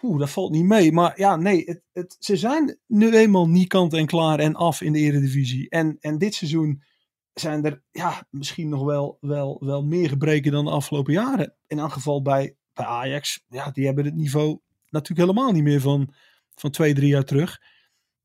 Oeh, 0.02 0.18
dat 0.18 0.30
valt 0.30 0.50
niet 0.52 0.64
mee. 0.64 0.92
Maar 0.92 1.18
ja, 1.18 1.36
nee, 1.36 1.64
het, 1.64 1.82
het, 1.92 2.16
ze 2.18 2.36
zijn 2.36 2.78
nu 2.86 3.16
eenmaal 3.16 3.48
niet 3.48 3.68
kant 3.68 3.92
en 3.92 4.06
klaar 4.06 4.38
en 4.38 4.54
af 4.54 4.80
in 4.80 4.92
de 4.92 4.98
Eredivisie. 4.98 5.68
En, 5.68 5.96
en 6.00 6.18
dit 6.18 6.34
seizoen 6.34 6.82
zijn 7.40 7.64
er 7.64 7.82
ja, 7.90 8.26
misschien 8.30 8.68
nog 8.68 8.84
wel, 8.84 9.18
wel, 9.20 9.56
wel 9.64 9.84
meer 9.84 10.08
gebreken 10.08 10.52
dan 10.52 10.64
de 10.64 10.70
afgelopen 10.70 11.12
jaren. 11.12 11.54
In 11.66 11.78
elk 11.78 11.92
geval 11.92 12.22
bij, 12.22 12.56
bij 12.72 12.84
Ajax. 12.84 13.44
Ja, 13.48 13.70
die 13.70 13.86
hebben 13.86 14.04
het 14.04 14.14
niveau 14.14 14.60
natuurlijk 14.88 15.28
helemaal 15.28 15.52
niet 15.52 15.62
meer 15.62 15.80
van, 15.80 16.14
van 16.54 16.70
twee, 16.70 16.94
drie 16.94 17.08
jaar 17.08 17.24
terug. 17.24 17.60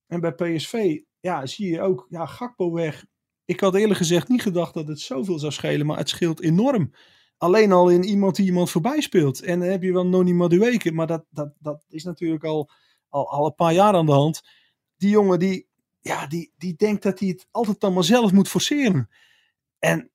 En 0.07 0.19
bij 0.21 0.33
PSV, 0.33 0.99
ja, 1.19 1.45
zie 1.45 1.71
je 1.71 1.81
ook, 1.81 2.05
ja, 2.09 2.25
Gakpo 2.25 2.71
weg. 2.71 3.05
Ik 3.45 3.59
had 3.59 3.75
eerlijk 3.75 3.97
gezegd 3.97 4.27
niet 4.27 4.41
gedacht 4.41 4.73
dat 4.73 4.87
het 4.87 4.99
zoveel 4.99 5.39
zou 5.39 5.51
schelen, 5.51 5.85
maar 5.85 5.97
het 5.97 6.09
scheelt 6.09 6.41
enorm. 6.41 6.93
Alleen 7.37 7.71
al 7.71 7.89
in 7.89 8.03
iemand 8.03 8.35
die 8.35 8.45
iemand 8.45 8.69
voorbij 8.69 9.01
speelt. 9.01 9.41
En 9.41 9.59
dan 9.59 9.69
heb 9.69 9.83
je 9.83 9.93
wel 9.93 10.07
Noni 10.07 10.33
Madueke, 10.33 10.91
maar 10.91 11.07
dat, 11.07 11.25
dat, 11.29 11.53
dat 11.59 11.85
is 11.89 12.03
natuurlijk 12.03 12.43
al, 12.43 12.69
al, 13.09 13.29
al 13.29 13.45
een 13.45 13.55
paar 13.55 13.73
jaar 13.73 13.93
aan 13.93 14.05
de 14.05 14.11
hand. 14.11 14.41
Die 14.97 15.09
jongen 15.09 15.39
die, 15.39 15.69
ja, 16.01 16.27
die, 16.27 16.51
die 16.57 16.75
denkt 16.75 17.03
dat 17.03 17.19
hij 17.19 17.27
het 17.27 17.47
altijd 17.51 17.79
dan 17.79 17.93
maar 17.93 18.03
zelf 18.03 18.31
moet 18.31 18.47
forceren. 18.47 19.09
En, 19.79 20.09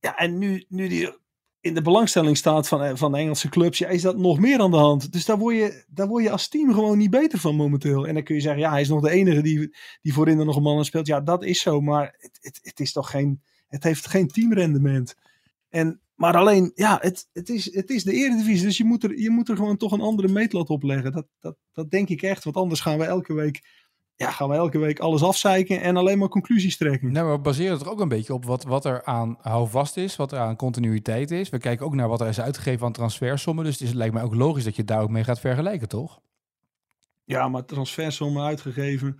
ja, 0.00 0.16
en 0.16 0.38
nu, 0.38 0.64
nu 0.68 0.88
die 0.88 1.20
in 1.62 1.74
de 1.74 1.82
belangstelling 1.82 2.36
staat 2.36 2.68
van, 2.68 2.98
van 2.98 3.12
de 3.12 3.18
Engelse 3.18 3.48
clubs, 3.48 3.78
ja, 3.78 3.88
is 3.88 4.02
dat 4.02 4.16
nog 4.16 4.38
meer 4.38 4.60
aan 4.60 4.70
de 4.70 4.76
hand. 4.76 5.12
Dus 5.12 5.24
daar 5.24 5.38
word, 5.38 5.56
je, 5.56 5.84
daar 5.88 6.06
word 6.08 6.24
je 6.24 6.30
als 6.30 6.48
team 6.48 6.72
gewoon 6.72 6.98
niet 6.98 7.10
beter 7.10 7.38
van 7.38 7.56
momenteel. 7.56 8.06
En 8.06 8.14
dan 8.14 8.22
kun 8.22 8.34
je 8.34 8.40
zeggen, 8.40 8.60
ja, 8.60 8.70
hij 8.70 8.80
is 8.80 8.88
nog 8.88 9.02
de 9.02 9.10
enige 9.10 9.42
die, 9.42 9.76
die 10.02 10.12
voorin 10.12 10.38
er 10.38 10.44
nog 10.44 10.56
een 10.56 10.62
man 10.62 10.84
speelt. 10.84 11.06
Ja, 11.06 11.20
dat 11.20 11.44
is 11.44 11.60
zo, 11.60 11.80
maar 11.80 12.14
het, 12.18 12.38
het, 12.40 12.58
het 12.62 12.80
is 12.80 12.92
toch 12.92 13.10
geen, 13.10 13.42
het 13.68 13.82
heeft 13.82 14.06
geen 14.06 14.28
teamrendement. 14.28 15.14
En, 15.68 16.00
maar 16.14 16.36
alleen, 16.36 16.72
ja, 16.74 16.98
het, 17.00 17.28
het, 17.32 17.48
is, 17.48 17.74
het 17.74 17.90
is 17.90 18.04
de 18.04 18.12
eredivisie, 18.12 18.66
dus 18.66 18.76
je 18.76 18.84
moet, 18.84 19.04
er, 19.04 19.20
je 19.20 19.30
moet 19.30 19.48
er 19.48 19.56
gewoon 19.56 19.76
toch 19.76 19.92
een 19.92 20.00
andere 20.00 20.28
meetlat 20.28 20.68
op 20.68 20.82
leggen. 20.82 21.12
Dat, 21.12 21.26
dat, 21.40 21.56
dat 21.72 21.90
denk 21.90 22.08
ik 22.08 22.22
echt, 22.22 22.44
want 22.44 22.56
anders 22.56 22.80
gaan 22.80 22.98
we 22.98 23.04
elke 23.04 23.34
week 23.34 23.81
ja, 24.22 24.30
gaan 24.30 24.48
we 24.48 24.54
elke 24.54 24.78
week 24.78 24.98
alles 24.98 25.22
afzeiken 25.22 25.80
en 25.80 25.96
alleen 25.96 26.18
maar 26.18 26.28
conclusies 26.28 26.76
trekken. 26.76 27.12
Nou, 27.12 27.32
we 27.32 27.38
baseren 27.38 27.72
het 27.72 27.80
er 27.80 27.90
ook 27.90 28.00
een 28.00 28.08
beetje 28.08 28.34
op 28.34 28.44
wat, 28.44 28.64
wat 28.64 28.84
er 28.84 29.04
aan 29.04 29.36
houvast 29.40 29.96
is, 29.96 30.16
wat 30.16 30.32
er 30.32 30.38
aan 30.38 30.56
continuïteit 30.56 31.30
is. 31.30 31.48
We 31.48 31.58
kijken 31.58 31.86
ook 31.86 31.94
naar 31.94 32.08
wat 32.08 32.20
er 32.20 32.28
is 32.28 32.40
uitgegeven 32.40 32.86
aan 32.86 32.92
transfersommen. 32.92 33.64
Dus 33.64 33.78
het 33.78 33.88
is, 33.88 33.94
lijkt 33.94 34.14
mij 34.14 34.22
ook 34.22 34.34
logisch 34.34 34.64
dat 34.64 34.76
je 34.76 34.84
daar 34.84 35.02
ook 35.02 35.10
mee 35.10 35.24
gaat 35.24 35.40
vergelijken, 35.40 35.88
toch? 35.88 36.20
Ja, 37.24 37.48
maar 37.48 37.64
transfersommen 37.64 38.44
uitgegeven. 38.44 39.18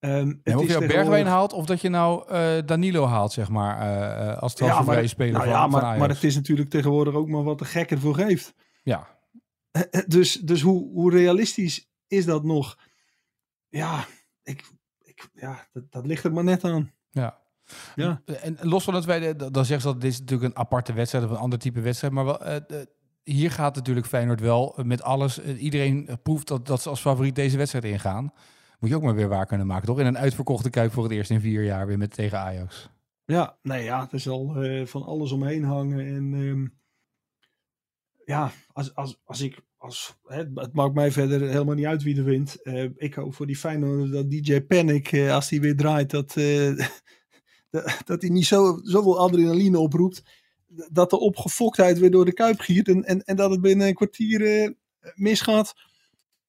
Um, 0.00 0.40
of 0.44 0.62
je 0.62 0.68
nou 0.68 0.86
Bergwijn 0.86 1.26
haalt 1.26 1.52
of 1.52 1.66
dat 1.66 1.80
je 1.80 1.88
nou 1.88 2.32
uh, 2.32 2.66
Danilo 2.66 3.06
haalt, 3.06 3.32
zeg 3.32 3.48
maar, 3.48 3.76
uh, 3.80 4.38
als 4.38 4.54
transfervrije 4.54 5.02
ja, 5.02 5.08
speler 5.08 5.32
nou 5.32 5.44
van, 5.44 5.52
ja, 5.52 5.66
maar, 5.66 5.80
van 5.80 5.98
maar 5.98 6.08
het 6.08 6.24
is 6.24 6.34
natuurlijk 6.34 6.70
tegenwoordig 6.70 7.14
ook 7.14 7.28
maar 7.28 7.42
wat 7.42 7.58
de 7.58 7.64
gek 7.64 7.90
ervoor 7.90 8.14
geeft. 8.14 8.54
Ja. 8.82 9.08
Dus, 10.06 10.32
dus 10.32 10.60
hoe, 10.60 10.90
hoe 10.92 11.10
realistisch 11.10 11.90
is 12.06 12.24
dat 12.24 12.44
nog? 12.44 12.78
Ja, 13.68 14.04
ik, 14.42 14.70
ik, 15.02 15.28
ja 15.34 15.66
dat, 15.72 15.84
dat 15.90 16.06
ligt 16.06 16.24
er 16.24 16.32
maar 16.32 16.44
net 16.44 16.64
aan. 16.64 16.92
Ja. 17.10 17.40
Ja. 17.94 18.22
En 18.24 18.58
los 18.60 18.84
van 18.84 18.94
het 18.94 19.04
wij, 19.04 19.36
dan 19.36 19.64
zeggen 19.64 19.80
ze 19.80 19.86
dat 19.86 20.00
dit 20.00 20.12
is 20.12 20.20
natuurlijk 20.20 20.54
een 20.54 20.60
aparte 20.60 20.92
wedstrijd 20.92 21.24
of 21.24 21.30
een 21.30 21.36
ander 21.36 21.58
type 21.58 21.80
wedstrijd, 21.80 22.12
maar 22.12 22.24
wel, 22.24 22.46
uh, 22.46 22.56
hier 23.22 23.50
gaat 23.50 23.74
natuurlijk 23.74 24.06
Feyenoord 24.06 24.40
wel 24.40 24.78
met 24.82 25.02
alles. 25.02 25.40
Uh, 25.40 25.62
iedereen 25.62 26.08
proeft 26.22 26.48
dat, 26.48 26.66
dat 26.66 26.82
ze 26.82 26.88
als 26.88 27.00
favoriet 27.00 27.34
deze 27.34 27.56
wedstrijd 27.56 27.84
ingaan. 27.84 28.32
Moet 28.78 28.90
je 28.90 28.96
ook 28.96 29.02
maar 29.02 29.14
weer 29.14 29.28
waar 29.28 29.46
kunnen 29.46 29.66
maken, 29.66 29.86
toch? 29.86 29.98
In 29.98 30.06
een 30.06 30.18
uitverkochte 30.18 30.70
kuip 30.70 30.92
voor 30.92 31.02
het 31.02 31.12
eerst 31.12 31.30
in 31.30 31.40
vier 31.40 31.64
jaar 31.64 31.86
weer 31.86 31.98
met 31.98 32.14
tegen 32.14 32.38
Ajax. 32.38 32.90
Ja, 33.24 33.56
nee, 33.62 33.84
ja, 33.84 34.00
het 34.00 34.12
is 34.12 34.28
al 34.28 34.64
uh, 34.64 34.86
van 34.86 35.02
alles 35.02 35.32
omheen 35.32 35.64
hangen. 35.64 36.06
En 36.06 36.32
um, 36.32 36.78
ja, 38.24 38.50
als, 38.72 38.94
als, 38.94 39.20
als 39.24 39.40
ik 39.40 39.60
als, 39.82 40.16
het 40.24 40.72
maakt 40.72 40.94
mij 40.94 41.12
verder 41.12 41.40
helemaal 41.40 41.74
niet 41.74 41.86
uit 41.86 42.02
wie 42.02 42.16
er 42.16 42.24
wint. 42.24 42.58
Uh, 42.62 42.88
ik 42.96 43.14
hoop 43.14 43.34
voor 43.34 43.46
die 43.46 43.56
Feyenoord 43.56 44.12
dat 44.12 44.30
DJ 44.30 44.60
Panic, 44.60 45.12
uh, 45.12 45.34
als 45.34 45.50
hij 45.50 45.60
weer 45.60 45.76
draait, 45.76 46.10
dat, 46.10 46.36
uh, 46.38 46.86
dat 48.04 48.22
hij 48.22 48.30
niet 48.30 48.46
zo, 48.46 48.80
zoveel 48.82 49.18
adrenaline 49.18 49.78
oproept. 49.78 50.22
Dat 50.66 51.10
de 51.10 51.18
opgefoktheid 51.18 51.98
weer 51.98 52.10
door 52.10 52.24
de 52.24 52.32
kuip 52.32 52.60
giert 52.60 52.88
en, 52.88 53.04
en, 53.04 53.24
en 53.24 53.36
dat 53.36 53.50
het 53.50 53.60
binnen 53.60 53.86
een 53.86 53.94
kwartier 53.94 54.74
misgaat. 55.14 55.74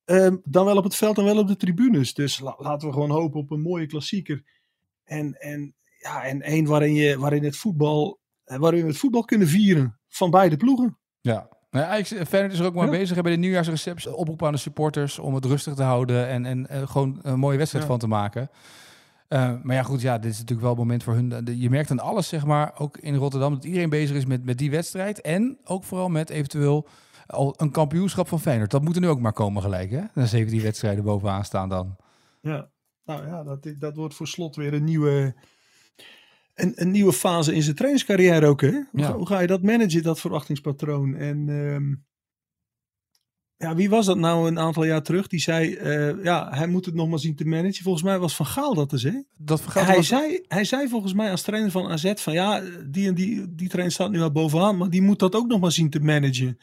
Ehm, 0.06 0.38
dan 0.44 0.66
wel 0.66 0.78
op 0.78 0.84
het 0.84 0.96
veld, 0.96 1.16
dan 1.16 1.26
wel 1.26 1.38
op 1.38 1.48
de 1.48 1.56
tribunes. 1.56 2.14
Dus 2.14 2.40
la, 2.40 2.56
laten 2.58 2.88
we 2.88 2.94
gewoon 2.94 3.12
hopen 3.12 3.40
op 3.40 3.52
een 3.52 3.62
mooie 3.62 3.86
klassieker. 3.86 4.44
En, 5.04 5.34
en 5.42 5.76
ja, 6.00 6.24
en 6.24 6.42
één 6.42 6.66
waarin, 6.66 6.94
je, 6.94 7.18
waarin, 7.20 7.44
het 7.44 7.58
voetbal, 7.58 8.20
waarin 8.44 8.82
we 8.82 8.88
het 8.88 8.98
voetbal 8.98 9.24
kunnen 9.24 9.48
vieren 9.48 10.00
van 10.08 10.30
beide 10.30 10.58
ploegen. 10.58 10.98
Ja, 11.22 11.53
nou, 11.74 11.86
eigenlijk, 11.86 12.28
Feyenoord 12.28 12.54
is 12.54 12.60
er 12.60 12.66
ook 12.66 12.74
maar 12.74 12.90
bezig 12.90 13.22
bij 13.22 13.32
de 13.32 13.38
nieuwjaarsreceptie. 13.38 14.16
Oproep 14.16 14.44
aan 14.44 14.52
de 14.52 14.58
supporters 14.58 15.20
om 15.20 15.36
het 15.36 15.46
rustig 15.46 15.74
te 15.74 15.84
houden 15.84 16.28
en, 16.28 16.46
en 16.46 16.68
uh, 16.72 16.88
gewoon 16.88 17.20
een 17.22 17.40
mooie 17.40 17.58
wedstrijd 17.58 17.86
van 17.86 18.00
te 18.00 18.08
maken. 18.08 18.50
Uh, 19.30 19.54
maar 19.64 19.76
ja, 19.76 19.84
goed, 19.84 20.02
ja, 20.02 20.18
dit 20.18 20.32
is 20.32 20.38
natuurlijk 20.38 20.62
wel 20.62 20.70
het 20.70 20.80
moment 20.80 21.04
voor 21.04 21.14
hun. 21.14 21.60
Je 21.60 21.70
merkt 21.70 21.92
aan 21.92 22.00
alles, 22.00 22.28
zeg 22.28 22.46
maar, 22.46 22.72
ook 22.78 22.98
in 22.98 23.16
Rotterdam, 23.16 23.54
dat 23.54 23.64
iedereen 23.64 23.90
bezig 23.90 24.16
is 24.16 24.26
met, 24.26 24.46
met 24.46 24.58
die 24.58 24.72
wedstrijd. 24.72 25.22
En 25.22 25.58
ook 25.64 25.84
vooral 25.84 26.10
met 26.10 26.30
eventueel 26.30 26.88
al 27.28 27.54
een 27.58 27.72
kampioenschap 27.72 28.28
van 28.28 28.40
Feyenoord. 28.40 28.72
Dat 28.72 28.82
moet 28.82 28.96
er 28.96 29.02
nu 29.02 29.08
ook 29.08 29.20
maar 29.20 29.34
komen 29.34 29.62
gelijk, 29.62 29.92
hè? 29.92 30.02
Dan 30.14 30.28
17 30.28 30.62
wedstrijden 30.62 31.04
bovenaan 31.04 31.46
staan 31.46 31.70
dan. 31.70 31.96
Ja, 32.42 32.70
nou 33.06 33.28
ja, 33.28 33.44
dat, 33.44 33.74
dat 33.80 33.96
wordt 33.96 34.16
voor 34.16 34.28
slot 34.28 34.56
weer 34.56 34.74
een 34.74 34.84
nieuwe, 34.84 35.36
een, 36.54 36.72
een 36.76 36.92
nieuwe 36.92 37.14
fase 37.14 37.54
in 37.54 37.64
zijn 37.64 37.76
trainingscarrière 37.76 38.46
ook, 38.46 38.62
hè? 38.62 38.72
Hoe, 38.72 38.88
ja. 38.92 39.06
ga, 39.06 39.14
hoe 39.14 39.28
ga 39.28 39.40
je 39.40 39.48
dat 39.48 39.62
managen, 39.62 40.04
dat 40.04 40.20
verwachtingspatroon? 40.20 41.16
En 41.16 41.48
um, 41.48 42.06
ja, 43.58 43.76
wie 43.76 43.90
was 43.90 44.06
dat 44.06 44.18
nou 44.18 44.48
een 44.48 44.60
aantal 44.60 44.84
jaar 44.84 45.02
terug? 45.02 45.28
Die 45.28 45.40
zei, 45.40 45.70
uh, 45.70 46.24
ja, 46.24 46.50
hij 46.52 46.68
moet 46.68 46.86
het 46.86 46.96
nog 46.96 47.10
maar 47.10 47.20
zien 47.20 47.36
te 47.36 47.46
managen. 47.46 47.84
Volgens 47.84 48.04
mij 48.04 48.20
was 48.20 48.36
Van 48.36 48.46
Gaal 48.46 48.74
dat 48.74 48.90
dus, 48.90 49.04
hè? 49.04 49.22
Dat 49.38 49.62
van 49.62 49.72
Gaal 49.72 49.86
hij, 49.86 49.96
was... 49.96 50.08
zei, 50.08 50.44
hij 50.48 50.64
zei 50.64 50.88
volgens 50.88 51.14
mij 51.14 51.32
als 51.32 51.42
trainer 51.42 51.72
van 51.72 51.90
AZ 51.90 52.14
van, 52.16 52.34
ja, 52.34 52.62
die 52.88 53.08
en 53.08 53.14
die, 53.14 53.56
die 53.56 53.70
trainer 53.70 53.94
staat 53.94 54.12
nu 54.12 54.22
al 54.22 54.32
bovenaan, 54.32 54.78
maar 54.78 54.90
die 54.90 55.02
moet 55.02 55.20
dat 55.20 55.36
ook 55.36 55.48
nog 55.48 55.60
maar 55.60 55.72
zien 55.72 55.90
te 55.90 56.00
managen. 56.00 56.58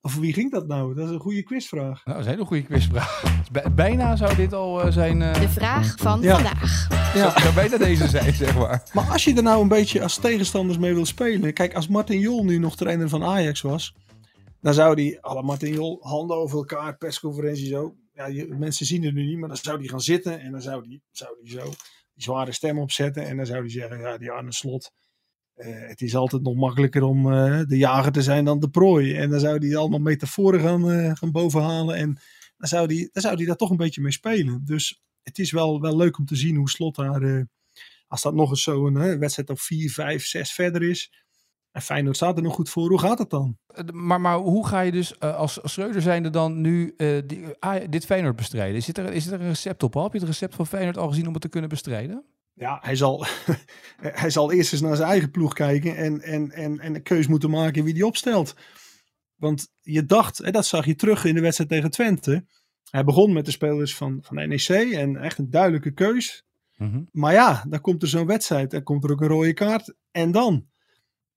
Of 0.00 0.16
wie 0.16 0.32
ging 0.32 0.50
dat 0.50 0.66
nou? 0.66 0.94
Dat 0.94 1.06
is 1.06 1.12
een 1.12 1.20
goede 1.20 1.42
quizvraag. 1.42 2.04
Nou, 2.04 2.16
dat 2.16 2.18
is 2.18 2.24
een 2.24 2.32
hele 2.32 2.44
goede 2.44 2.62
quizvraag. 2.62 3.22
Bijna 3.74 4.16
zou 4.16 4.36
dit 4.36 4.52
al 4.52 4.86
uh, 4.86 4.92
zijn... 4.92 5.20
Uh... 5.20 5.34
De 5.34 5.48
vraag 5.48 5.94
van 5.96 6.20
ja. 6.20 6.34
vandaag. 6.34 6.95
Ja. 7.16 7.40
Zou 7.40 7.54
bijna 7.54 7.76
deze 7.76 8.08
zijn, 8.08 8.34
zeg 8.34 8.58
maar. 8.58 8.82
Maar 8.94 9.10
als 9.10 9.24
je 9.24 9.34
er 9.34 9.42
nou 9.42 9.62
een 9.62 9.68
beetje 9.68 10.02
als 10.02 10.18
tegenstanders 10.18 10.78
mee 10.78 10.94
wil 10.94 11.06
spelen... 11.06 11.52
Kijk, 11.52 11.74
als 11.74 11.88
Martin 11.88 12.20
Jol 12.20 12.44
nu 12.44 12.58
nog 12.58 12.76
trainer 12.76 13.08
van 13.08 13.24
Ajax 13.24 13.60
was... 13.60 13.94
Dan 14.60 14.74
zou 14.74 14.94
die, 14.94 15.20
alle 15.20 15.42
Martin 15.42 15.72
Jol, 15.72 15.98
handen 16.00 16.36
over 16.36 16.58
elkaar, 16.58 16.96
persconferentie 16.96 17.66
zo. 17.66 17.94
Ja, 18.12 18.26
je, 18.26 18.46
mensen 18.58 18.86
zien 18.86 19.04
het 19.04 19.14
nu 19.14 19.26
niet, 19.26 19.38
maar 19.38 19.48
dan 19.48 19.56
zou 19.56 19.78
die 19.78 19.88
gaan 19.88 20.00
zitten... 20.00 20.40
En 20.40 20.50
dan 20.52 20.62
zou 20.62 20.82
die, 20.88 21.02
zou 21.10 21.36
die 21.42 21.50
zo 21.50 21.64
die 22.14 22.22
zware 22.22 22.52
stem 22.52 22.78
opzetten. 22.78 23.26
En 23.26 23.36
dan 23.36 23.46
zou 23.46 23.62
die 23.62 23.70
zeggen, 23.70 24.00
ja, 24.00 24.18
die 24.18 24.30
Arne 24.30 24.52
Slot... 24.52 24.90
Uh, 25.56 25.88
het 25.88 26.00
is 26.00 26.16
altijd 26.16 26.42
nog 26.42 26.54
makkelijker 26.54 27.02
om 27.02 27.32
uh, 27.32 27.60
de 27.66 27.76
jager 27.76 28.12
te 28.12 28.22
zijn 28.22 28.44
dan 28.44 28.60
de 28.60 28.68
prooi. 28.68 29.14
En 29.14 29.30
dan 29.30 29.40
zou 29.40 29.66
hij 29.66 29.76
allemaal 29.76 29.98
metaforen 29.98 30.60
gaan, 30.60 30.90
uh, 30.90 31.14
gaan 31.14 31.32
bovenhalen. 31.32 31.96
En 31.96 32.18
dan 32.56 32.68
zou 32.68 32.86
hij 32.94 33.08
dan 33.12 33.22
zou 33.22 33.36
die 33.36 33.46
daar 33.46 33.56
toch 33.56 33.70
een 33.70 33.76
beetje 33.76 34.00
mee 34.00 34.12
spelen. 34.12 34.62
Dus 34.64 35.02
het 35.26 35.38
is 35.38 35.50
wel, 35.50 35.80
wel 35.80 35.96
leuk 35.96 36.18
om 36.18 36.26
te 36.26 36.36
zien 36.36 36.56
hoe 36.56 36.70
Slot 36.70 36.94
daar, 36.94 37.46
als 38.08 38.22
dat 38.22 38.34
nog 38.34 38.50
eens 38.50 38.62
zo'n 38.62 39.18
wedstrijd 39.18 39.50
op 39.50 39.60
4, 39.60 39.90
5, 39.90 40.26
6 40.26 40.52
verder 40.52 40.82
is. 40.82 41.24
En 41.70 41.82
Feyenoord 41.82 42.16
staat 42.16 42.36
er 42.36 42.42
nog 42.42 42.54
goed 42.54 42.70
voor. 42.70 42.88
Hoe 42.88 43.00
gaat 43.00 43.18
het 43.18 43.30
dan? 43.30 43.58
Maar, 43.92 44.20
maar 44.20 44.36
hoe 44.36 44.66
ga 44.66 44.80
je 44.80 44.92
dus 44.92 45.20
als 45.20 45.58
Schreuder 45.62 46.02
zijnde 46.02 46.30
dan 46.30 46.60
nu 46.60 46.94
die, 47.26 47.44
ah, 47.58 47.84
dit 47.90 48.06
Feyenoord 48.06 48.36
bestrijden? 48.36 48.76
Is 48.76 48.88
er, 48.88 49.12
is 49.12 49.26
er 49.26 49.40
een 49.40 49.48
recept 49.48 49.82
op? 49.82 49.94
Heb 49.94 50.12
je 50.12 50.18
het 50.18 50.28
recept 50.28 50.54
van 50.54 50.66
Feyenoord 50.66 50.96
al 50.96 51.08
gezien 51.08 51.26
om 51.26 51.32
het 51.32 51.42
te 51.42 51.48
kunnen 51.48 51.70
bestrijden? 51.70 52.24
ja, 52.56 52.78
hij 52.82 52.96
zal, 52.96 53.26
hij 54.22 54.30
zal 54.30 54.52
eerst 54.52 54.72
eens 54.72 54.82
naar 54.82 54.96
zijn 54.96 55.08
eigen 55.08 55.30
ploeg 55.30 55.52
kijken 55.52 55.96
en, 55.96 56.20
en, 56.20 56.50
en, 56.50 56.80
en 56.80 56.94
een 56.94 57.02
keus 57.02 57.26
moeten 57.26 57.50
maken 57.50 57.84
wie 57.84 57.94
die 57.94 58.06
opstelt. 58.06 58.54
Want 59.36 59.68
je 59.80 60.04
dacht, 60.04 60.38
hè, 60.38 60.50
dat 60.50 60.66
zag 60.66 60.86
je 60.86 60.94
terug 60.94 61.24
in 61.24 61.34
de 61.34 61.40
wedstrijd 61.40 61.70
tegen 61.70 61.90
Twente. 61.90 62.44
Hij 62.90 63.04
begon 63.04 63.32
met 63.32 63.44
de 63.44 63.50
spelers 63.50 63.96
van, 63.96 64.18
van 64.22 64.48
NEC 64.48 64.68
en 64.68 65.16
echt 65.16 65.38
een 65.38 65.50
duidelijke 65.50 65.90
keus. 65.90 66.44
Mhm. 66.76 67.02
Maar 67.12 67.32
ja, 67.32 67.64
dan 67.68 67.80
komt 67.80 68.02
er 68.02 68.08
zo'n 68.08 68.26
wedstrijd, 68.26 68.70
dan 68.70 68.82
komt 68.82 69.04
er 69.04 69.10
ook 69.10 69.20
een 69.20 69.28
rode 69.28 69.52
kaart. 69.52 69.94
En 70.10 70.32
dan? 70.32 70.66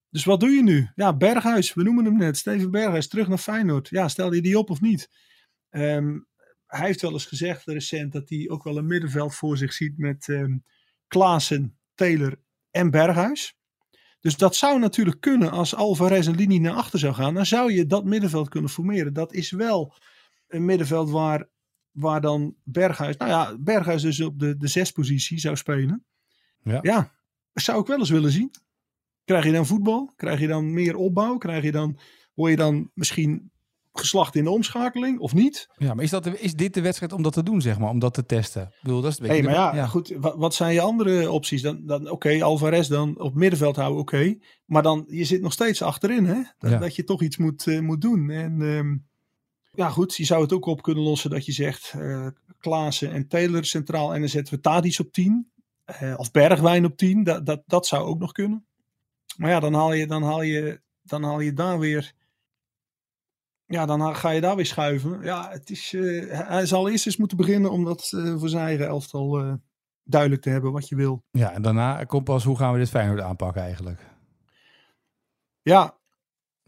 Dus 0.10 0.26
wat 0.26 0.40
doe 0.40 0.50
je 0.50 0.64
nu? 0.64 0.90
Ja, 0.96 1.18
Berghuis, 1.18 1.74
we 1.74 1.84
noemen 1.84 2.06
hem 2.06 2.18
net. 2.18 2.38
Steven 2.38 2.72
Berghuis, 2.72 3.08
terug 3.08 3.28
naar 3.28 3.38
Feyenoord. 3.38 3.90
Ja, 3.90 4.08
stel 4.08 4.34
je 4.34 4.42
die 4.42 4.58
op 4.58 4.70
of 4.70 4.82
niet? 4.82 5.10
Um, 5.70 6.28
hij 6.66 6.86
heeft 6.86 7.02
wel 7.02 7.12
eens 7.12 7.26
gezegd 7.26 7.66
recent 7.66 8.12
dat 8.12 8.30
hij 8.30 8.50
ook 8.50 8.64
wel 8.64 8.78
een 8.78 8.88
middenveld 8.88 9.36
voor 9.36 9.58
zich 9.58 9.74
ziet 9.74 9.98
met... 9.98 10.28
Um, 10.28 10.64
Klaassen, 11.10 11.78
Taylor 11.96 12.40
en 12.72 12.92
Berghuis. 12.92 13.58
Dus 14.20 14.38
dat 14.38 14.56
zou 14.56 14.80
natuurlijk 14.80 15.22
kunnen 15.22 15.52
als 15.52 15.76
Alvarez 15.76 16.28
een 16.28 16.36
linie 16.36 16.60
naar 16.60 16.74
achter 16.74 17.00
zou 17.00 17.14
gaan. 17.14 17.34
Dan 17.34 17.46
zou 17.46 17.74
je 17.74 17.86
dat 17.86 18.06
middenveld 18.06 18.50
kunnen 18.50 18.70
formeren. 18.70 19.14
Dat 19.14 19.34
is 19.34 19.52
wel 19.52 19.96
een 20.50 20.66
middenveld 20.66 21.10
waar, 21.10 21.50
waar 21.92 22.22
dan 22.22 22.56
Berghuis, 22.64 23.18
nou 23.18 23.32
ja, 23.32 23.58
Berghuis 23.60 24.02
dus 24.02 24.22
op 24.22 24.40
de, 24.40 24.58
de 24.58 24.68
zespositie 24.68 25.40
zou 25.40 25.56
spelen. 25.56 26.06
Ja. 26.64 26.80
ja, 26.82 27.12
zou 27.54 27.82
ik 27.82 27.88
wel 27.88 28.00
eens 28.00 28.10
willen 28.10 28.32
zien. 28.32 28.52
Krijg 29.26 29.46
je 29.46 29.52
dan 29.52 29.66
voetbal? 29.66 30.14
Krijg 30.16 30.40
je 30.40 30.48
dan 30.48 30.74
meer 30.74 30.96
opbouw? 30.96 31.38
Krijg 31.38 31.64
je 31.64 31.72
dan, 31.72 32.00
word 32.34 32.52
je 32.52 32.58
dan 32.58 32.92
misschien 32.94 33.52
geslacht 33.94 34.36
in 34.36 34.44
de 34.44 34.50
omschakeling 34.50 35.20
of 35.20 35.34
niet. 35.34 35.68
Ja, 35.78 35.94
maar 35.94 36.04
is, 36.04 36.10
dat, 36.10 36.40
is 36.40 36.54
dit 36.54 36.74
de 36.74 36.82
wedstrijd 36.82 37.14
om 37.14 37.22
dat 37.22 37.34
te 37.34 37.44
doen, 37.44 37.62
zeg 37.62 37.80
maar, 37.80 37.90
om 37.90 38.00
dat 38.00 38.14
te 38.14 38.26
testen? 38.26 38.62
Ik 38.62 38.78
bedoel, 38.82 39.02
dat 39.02 39.12
is 39.12 39.28
hey, 39.28 39.44
maar 39.44 39.54
ja, 39.54 39.86
goed, 39.86 40.14
wat, 40.20 40.36
wat, 40.38 40.54
zijn 40.54 40.74
je 40.74 40.82
andere 40.82 41.32
opties? 41.32 41.62
Dan, 41.62 41.86
dan 41.86 42.02
oké, 42.02 42.12
okay, 42.12 42.42
Alvarez 42.42 42.88
dan 42.88 43.20
op 43.20 43.36
middenveld 43.36 43.76
houden, 43.76 44.00
oké. 44.00 44.38
maar 44.66 44.84
dan, 44.84 45.06
je 45.08 45.24
zit 45.24 45.42
nog 45.42 45.54
steeds 45.54 45.82
achterin, 45.82 46.26
hè? 46.26 46.42
Dat, 46.58 46.80
dat 46.80 46.96
je 46.96 47.04
toch 47.04 47.22
iets 47.22 47.38
moet, 47.38 47.66
uh, 47.66 47.80
moet 47.80 48.02
doen. 48.02 48.30
En 48.30 48.62
um, 48.62 49.09
ja, 49.80 49.90
goed, 49.90 50.16
je 50.16 50.26
zou 50.26 50.42
het 50.42 50.54
ook 50.54 50.66
op 50.66 50.82
kunnen 50.82 51.04
lossen 51.04 51.30
dat 51.30 51.46
je 51.46 51.52
zegt, 51.52 51.94
uh, 51.98 52.28
Klaassen 52.58 53.12
en 53.12 53.28
Taylor 53.28 53.66
centraal 53.66 54.14
en 54.14 54.20
dan 54.20 54.30
zetten 54.30 54.54
we 54.54 54.60
Tadic 54.60 55.00
op 55.00 55.12
10. 55.12 55.52
Uh, 56.02 56.14
of 56.18 56.32
Bergwijn 56.32 56.86
op 56.86 56.98
10, 56.98 57.24
dat, 57.24 57.46
dat, 57.46 57.64
dat 57.66 57.88
zou 57.88 58.06
ook 58.06 58.20
nog 58.20 58.32
kunnen. 58.32 58.66
Maar 59.38 59.50
ja, 59.50 59.60
dan 59.60 59.74
haal 59.74 59.94
je, 59.94 60.08
dan 60.08 60.24
haal 60.24 60.42
je, 60.42 60.82
dan 61.02 61.24
haal 61.24 61.40
je 61.40 61.54
daar 61.54 61.80
weer 61.80 62.14
ja, 63.66 63.86
dan 63.86 64.16
ga 64.16 64.30
je 64.30 64.42
daar 64.42 64.56
weer 64.56 64.66
schuiven. 64.66 65.22
Ja, 65.22 65.50
het 65.50 65.70
is, 65.70 65.94
uh, 65.94 66.48
hij 66.48 66.66
zal 66.66 66.90
eerst 66.90 67.06
eens 67.06 67.18
moeten 67.18 67.38
beginnen 67.38 67.72
om 67.72 67.84
dat 67.84 68.10
voor 68.10 68.50
zijn 68.50 68.64
eigen 68.64 68.88
elftal 68.88 69.60
duidelijk 70.04 70.42
te 70.42 70.50
hebben 70.50 70.72
wat 70.72 70.90
je 70.90 70.96
wil. 70.96 71.24
Ja, 71.32 71.52
en 71.52 71.62
daarna 71.62 72.04
komt 72.04 72.24
pas 72.24 72.44
hoe 72.44 72.58
gaan 72.58 72.74
we 72.74 72.80
dit 72.80 72.90
Feyenoord 72.90 73.22
aanpakken 73.22 73.62
eigenlijk. 73.62 74.08
Ja, 75.62 75.99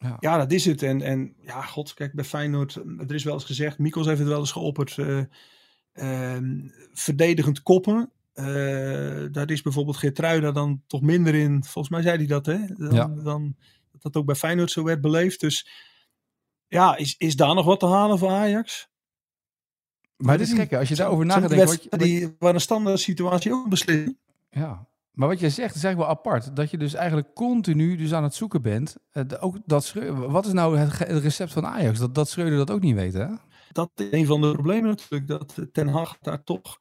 ja. 0.01 0.17
ja 0.19 0.37
dat 0.37 0.51
is 0.51 0.65
het. 0.65 0.83
En, 0.83 1.01
en 1.01 1.35
ja, 1.41 1.61
god, 1.61 1.93
kijk, 1.93 2.13
bij 2.13 2.23
Feyenoord, 2.23 2.75
er 2.75 3.13
is 3.13 3.23
wel 3.23 3.33
eens 3.33 3.43
gezegd, 3.43 3.77
Mikos 3.77 4.05
heeft 4.05 4.19
het 4.19 4.27
wel 4.27 4.39
eens 4.39 4.51
geopperd, 4.51 4.97
ehm, 5.93 6.67
verdedigend 6.93 7.63
koppen. 7.63 8.11
daar 9.31 9.49
is 9.49 9.61
bijvoorbeeld 9.61 9.97
Geertruida 9.97 10.51
dan 10.51 10.81
toch 10.87 11.01
minder 11.01 11.35
in. 11.35 11.63
Volgens 11.63 11.89
mij 11.89 12.01
zei 12.01 12.17
hij 12.17 12.27
dat, 12.27 12.45
hè? 12.45 12.57
Dan, 12.67 12.93
ja. 12.93 13.07
dan, 13.07 13.55
dat 13.91 14.01
dat 14.01 14.15
ook 14.15 14.25
bij 14.25 14.35
Feyenoord 14.35 14.71
zo 14.71 14.83
werd 14.83 15.01
beleefd. 15.01 15.39
Dus 15.39 15.69
ja, 16.67 16.95
is, 16.95 17.15
is 17.17 17.35
daar 17.35 17.55
nog 17.55 17.65
wat 17.65 17.79
te 17.79 17.87
halen 17.87 18.17
voor 18.17 18.29
Ajax? 18.29 18.89
Maar 20.17 20.37
dit 20.37 20.47
is 20.47 20.53
gek, 20.53 20.73
als 20.73 20.89
je 20.89 20.95
daarover 20.95 21.25
nadenkt. 21.25 21.83
Je... 21.83 21.97
Die, 21.97 22.35
waar 22.39 22.53
een 22.53 22.61
standaard 22.61 22.99
situatie 22.99 23.53
ook 23.53 23.69
beslist. 23.69 24.13
Ja, 24.49 24.87
maar 25.21 25.29
wat 25.29 25.39
je 25.39 25.49
zegt 25.49 25.75
is 25.75 25.83
eigenlijk 25.83 25.97
wel 25.97 26.19
apart. 26.19 26.55
Dat 26.55 26.71
je 26.71 26.77
dus 26.77 26.93
eigenlijk 26.93 27.33
continu 27.33 27.95
dus 27.95 28.13
aan 28.13 28.23
het 28.23 28.35
zoeken 28.35 28.61
bent. 28.61 28.95
Uh, 29.13 29.23
ook 29.39 29.57
dat 29.65 29.93
wat 30.15 30.45
is 30.45 30.53
nou 30.53 30.77
het, 30.77 31.23
recept 31.23 31.53
van 31.53 31.65
Ajax? 31.65 31.99
Dat, 31.99 32.15
dat 32.15 32.29
Schreuder 32.29 32.57
dat 32.57 32.71
ook 32.71 32.81
niet 32.81 32.95
weet, 32.95 33.13
hè? 33.13 33.27
Dat 33.71 33.91
is 33.95 34.07
een 34.11 34.25
van 34.25 34.41
de 34.41 34.51
problemen 34.51 34.89
natuurlijk. 34.89 35.27
Dat 35.27 35.67
Ten 35.71 35.87
Hag 35.87 36.17
daar 36.17 36.43
toch 36.43 36.79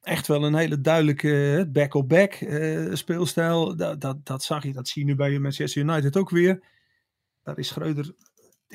echt 0.00 0.26
wel 0.26 0.44
een 0.44 0.54
hele 0.54 0.80
duidelijke 0.80 1.68
back-op-back 1.72 2.40
uh, 2.40 2.94
speelstijl. 2.94 3.76
Dat, 3.76 4.00
dat, 4.00 4.26
dat 4.26 4.42
zag 4.42 4.62
je, 4.62 4.72
dat 4.72 4.88
zie 4.88 5.02
je 5.02 5.08
nu 5.08 5.14
bij 5.14 5.38
Manchester 5.38 5.82
United 5.82 6.16
ook 6.16 6.30
weer. 6.30 6.64
Daar 7.42 7.58
is 7.58 7.68
Schreuder 7.68 8.14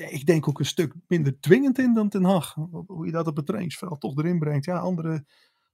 ik 0.08 0.26
denk 0.26 0.48
ook 0.48 0.58
een 0.58 0.64
stuk 0.64 0.94
minder 1.06 1.40
dwingend 1.40 1.78
in 1.78 1.94
dan 1.94 2.08
Ten 2.08 2.24
Hag. 2.24 2.54
Hoe 2.86 3.06
je 3.06 3.12
dat 3.12 3.26
op 3.26 3.36
het 3.36 3.46
trainingsveld 3.46 4.00
toch 4.00 4.16
erin 4.16 4.38
brengt. 4.38 4.64
Ja, 4.64 4.78
andere, 4.78 5.24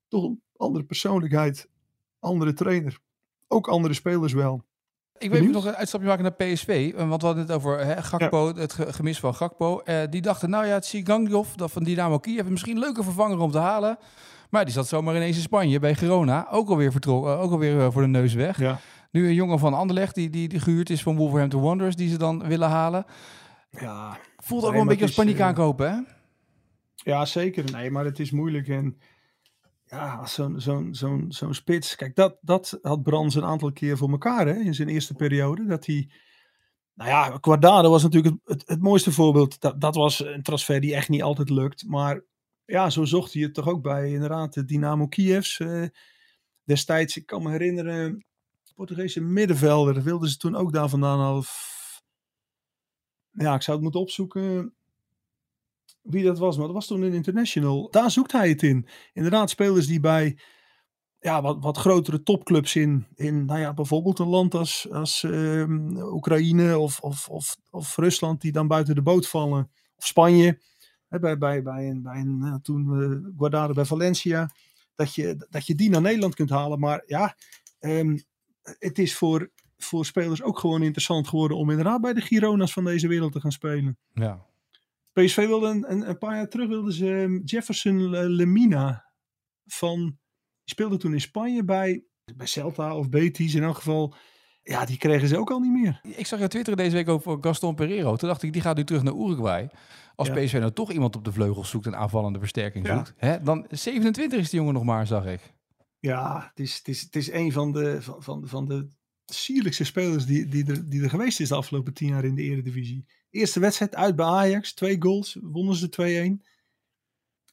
toch 0.08 0.32
andere 0.56 0.85
persoonlijkheid, 0.85 1.68
andere 2.18 2.52
trainer. 2.52 2.99
Ook 3.49 3.69
andere 3.69 3.95
spelers 3.95 4.33
wel. 4.33 4.65
Ik 5.19 5.31
wil 5.31 5.41
even 5.41 5.53
nog 5.53 5.65
een 5.65 5.75
uitstapje 5.75 6.07
maken 6.07 6.23
naar 6.23 6.33
PSV. 6.33 6.95
Want 6.95 7.21
we 7.21 7.26
hadden 7.26 7.45
het 7.45 7.53
over 7.53 7.87
hè, 7.87 8.03
Gakpo, 8.03 8.55
het 8.55 8.73
gemis 8.73 9.21
van 9.21 9.35
Gakpo. 9.35 9.83
Uh, 9.85 10.03
die 10.11 10.21
dachten, 10.23 10.50
nou 10.50 10.67
ja, 10.67 10.73
het 10.73 10.85
Sigangiov 10.85 11.53
dat 11.55 11.71
van 11.71 11.85
Dynamo 11.85 12.19
Kiev... 12.19 12.49
misschien 12.49 12.75
een 12.75 12.83
leuke 12.83 13.03
vervanger 13.03 13.38
om 13.38 13.50
te 13.50 13.59
halen. 13.59 13.99
Maar 14.50 14.65
die 14.65 14.75
zat 14.75 14.88
zomaar 14.88 15.17
ineens 15.17 15.37
in 15.37 15.43
Spanje 15.43 15.79
bij 15.79 15.95
Girona. 15.95 16.47
Ook 16.50 16.69
alweer 16.69 16.93
vertrokken, 16.93 17.38
ook 17.38 17.50
alweer 17.50 17.93
voor 17.93 18.03
de 18.03 18.09
neus 18.09 18.35
weg. 18.35 18.59
Ja. 18.59 18.79
Nu 19.11 19.26
een 19.26 19.35
jongen 19.35 19.59
van 19.59 19.75
Anderlecht 19.75 20.15
die, 20.15 20.31
die, 20.31 20.49
die 20.49 20.61
gehuurd 20.61 20.91
is 20.91 21.03
van 21.03 21.17
Wolverhampton 21.17 21.62
Wanderers... 21.62 21.97
die 21.97 22.09
ze 22.09 22.19
dan 22.19 22.49
willen 22.49 22.69
halen. 22.69 23.05
Ja, 23.71 24.19
Voelt 24.47 24.65
ook 24.65 24.73
wel 24.73 24.81
een 24.81 24.87
beetje 24.87 25.05
als 25.05 25.15
paniek 25.15 25.41
aankopen, 25.41 25.91
hè? 25.91 25.99
Ja, 26.95 27.25
zeker. 27.25 27.65
Nee, 27.73 27.91
maar 27.91 28.05
het 28.05 28.19
is 28.19 28.31
moeilijk. 28.31 28.69
En 28.69 28.99
ja, 29.87 30.26
zo'n 30.26 30.61
zo'n 30.95 31.26
zo'n 31.28 31.55
spits. 31.55 31.95
Kijk, 31.95 32.14
dat, 32.14 32.38
dat 32.40 32.78
had 32.83 33.02
Brands 33.02 33.35
een 33.35 33.45
aantal 33.45 33.73
keer 33.73 33.97
voor 33.97 34.11
elkaar 34.11 34.47
hè, 34.47 34.55
in 34.55 34.75
zijn 34.75 34.88
eerste 34.88 35.14
periode. 35.14 35.66
Dat 35.66 35.87
hij. 35.87 36.11
Nou 36.95 37.11
ja, 37.11 37.38
Quadrado 37.38 37.90
was 37.90 38.02
natuurlijk 38.02 38.37
het, 38.45 38.62
het, 38.66 38.81
mooiste 38.81 39.12
voorbeeld. 39.12 39.61
Dat, 39.61 39.81
dat 39.81 39.95
was 39.95 40.25
een 40.25 40.43
transfer 40.43 40.81
die 40.81 40.95
echt 40.95 41.09
niet 41.09 41.23
altijd 41.23 41.50
lukt. 41.50 41.87
Maar 41.87 42.25
ja, 42.64 42.90
zo 42.90 43.05
zocht 43.05 43.33
hij 43.33 43.43
het 43.43 43.55
toch 43.55 43.69
ook 43.69 43.83
bij 43.83 44.12
inderdaad 44.12 44.55
de 44.55 44.64
Dynamo 44.64 45.07
Kievs. 45.07 45.59
Uh, 45.59 45.87
destijds, 46.64 47.16
ik 47.16 47.26
kan 47.26 47.43
me 47.43 47.50
herinneren, 47.50 48.26
Portugese 48.75 49.21
middenvelder. 49.21 50.02
Wilden 50.02 50.28
ze 50.28 50.37
toen 50.37 50.57
ook 50.57 50.73
daar 50.73 50.88
vandaan. 50.88 51.43
F- 51.43 52.02
Ja, 53.31 53.55
ik 53.55 53.62
zou 53.62 53.76
het 53.76 53.83
moeten 53.83 54.00
opzoeken 54.00 54.75
wie 56.08 56.25
dat 56.25 56.38
was. 56.38 56.56
Maar 56.56 56.66
dat 56.66 56.75
was 56.75 56.86
toen 56.86 57.02
een 57.02 57.12
international. 57.12 57.90
Daar 57.90 58.10
zoekt 58.10 58.32
hij 58.32 58.48
het 58.48 58.62
in. 58.62 58.86
Inderdaad, 59.12 59.50
spelers 59.50 59.86
die 59.86 60.00
bij 60.00 60.38
ja, 61.20 61.42
wat, 61.42 61.56
wat 61.60 61.76
grotere 61.76 62.22
topclubs 62.22 62.76
in, 62.76 63.06
in 63.14 63.44
nou 63.44 63.60
ja, 63.60 63.75
bijvoorbeeld 63.75 64.18
een 64.18 64.28
land 64.28 64.54
als, 64.54 64.86
als 64.90 65.22
ehm, 65.22 65.96
Oekraïne 65.96 66.78
of, 66.78 67.00
of, 67.00 67.28
of, 67.28 67.56
of 67.70 67.96
Rusland, 67.96 68.40
die 68.40 68.52
dan 68.52 68.68
buiten 68.68 68.94
de 68.94 69.02
boot 69.02 69.28
vallen. 69.28 69.70
Of 69.96 70.06
Spanje, 70.06 70.60
hè, 71.08 71.18
bij, 71.18 71.38
bij, 71.38 71.62
bij 71.62 71.88
een, 71.88 72.02
bij 72.02 72.20
een 72.20 72.38
nou, 72.38 72.60
toen 72.62 73.02
eh 73.02 73.38
Guardado 73.38 73.72
bij 73.72 73.84
Valencia, 73.84 74.50
dat 74.94 75.14
je, 75.14 75.46
dat 75.50 75.66
je 75.66 75.75
die 75.75 75.90
naar 75.90 76.00
Nederland 76.00 76.34
kunt 76.34 76.50
halen. 76.50 76.78
Maar 76.78 77.02
ja, 77.06 77.36
ehm, 77.78 78.18
het 78.62 78.98
is 78.98 79.16
voor, 79.16 79.50
voor 79.76 80.06
spelers 80.06 80.42
ook 80.42 80.58
gewoon 80.58 80.82
interessant 80.82 81.28
geworden 81.28 81.56
om 81.56 81.70
inderdaad 81.70 82.00
bij 82.00 82.12
de 82.12 82.20
Girona's 82.20 82.72
van 82.72 82.84
deze 82.84 83.08
wereld 83.08 83.32
te 83.32 83.40
gaan 83.40 83.52
spelen. 83.52 83.98
Ja. 84.12 84.46
PSV 85.25 85.46
wilde 85.46 85.66
een, 85.68 86.08
een, 86.08 86.18
paar 86.18 86.35
jaar 86.37 86.49
terug 86.49 86.68
wilden 86.68 86.92
ze 86.92 87.11
ehm, 87.16 87.40
Jefferson 87.44 88.11
Le- 88.11 88.23
Lemina 88.28 89.12
van 89.64 90.04
die 90.04 90.75
speelde 90.75 90.96
toen 90.96 91.12
in 91.12 91.20
Spanje 91.20 91.64
bij, 91.64 92.04
bij 92.37 92.46
Celta 92.46 92.96
of 92.96 93.08
Betis 93.08 93.54
in 93.54 93.62
elk 93.62 93.76
geval. 93.76 94.14
Ja, 94.62 94.85
die 94.85 94.99
kregen 94.99 95.28
ze 95.28 95.38
ook 95.38 95.50
al 95.50 95.58
niet 95.61 95.73
meer. 95.73 96.00
Ik 96.02 96.26
zag 96.26 96.38
je 96.40 96.49
twitteren 96.49 96.78
deze 96.78 96.96
week 96.96 97.08
over 97.08 97.38
Gaston 97.40 97.75
Pereiro. 97.75 98.16
Toen 98.16 98.28
dacht 98.28 98.42
ik, 98.42 98.52
die 98.52 98.62
gaat 98.62 98.76
nu 98.76 98.85
terug 98.85 99.02
naar 99.02 99.14
Uruguay. 99.14 99.70
Als 100.14 100.28
Ja. 100.28 100.35
PSV 100.35 100.52
nou 100.52 100.73
toch 100.73 100.92
iemand 100.92 101.16
op 101.16 101.25
de 101.25 101.32
vleugels 101.32 101.70
zoekt 101.70 101.87
en 101.87 101.96
aanvallende 101.96 102.38
versterking 102.38 102.87
Ja. 102.87 102.96
zoekt. 102.96 103.14
Hè, 103.16 103.42
dan 103.42 103.66
27 103.70 104.38
is 104.38 104.50
die 104.50 104.58
jongen 104.58 104.75
nog 104.75 104.85
maar, 104.85 105.06
zag 105.06 105.26
ik. 105.26 105.54
Ja, 105.99 106.46
het 106.49 106.58
is, 106.61 106.76
het 106.76 106.88
is, 106.88 107.00
het 107.02 107.16
is 107.16 107.30
een 107.30 107.52
van 107.52 107.73
de, 107.73 108.02
van, 108.02 108.23
van, 108.23 108.46
van 108.46 108.66
de 108.68 108.88
sierlijkste 109.26 109.85
spelers 109.85 110.26
die, 110.26 110.47
die, 110.47 110.66
er, 110.66 110.88
die 110.88 111.02
er 111.02 111.11
geweest 111.11 111.40
is 111.40 111.49
de 111.49 111.54
afgelopen 111.54 111.92
tien 111.95 112.09
jaar 112.09 112.25
in 112.25 112.35
de 112.35 112.42
Eredivisie. 112.42 113.04
Eerste 113.30 113.61
wedstrijd 113.61 113.95
uit 113.95 114.16
bij 114.16 114.26
Ajax, 114.26 114.73
twee 114.75 114.97
goals, 115.02 115.38
wonnen 115.42 115.75
ze 115.75 116.38
2-1. 116.40 116.47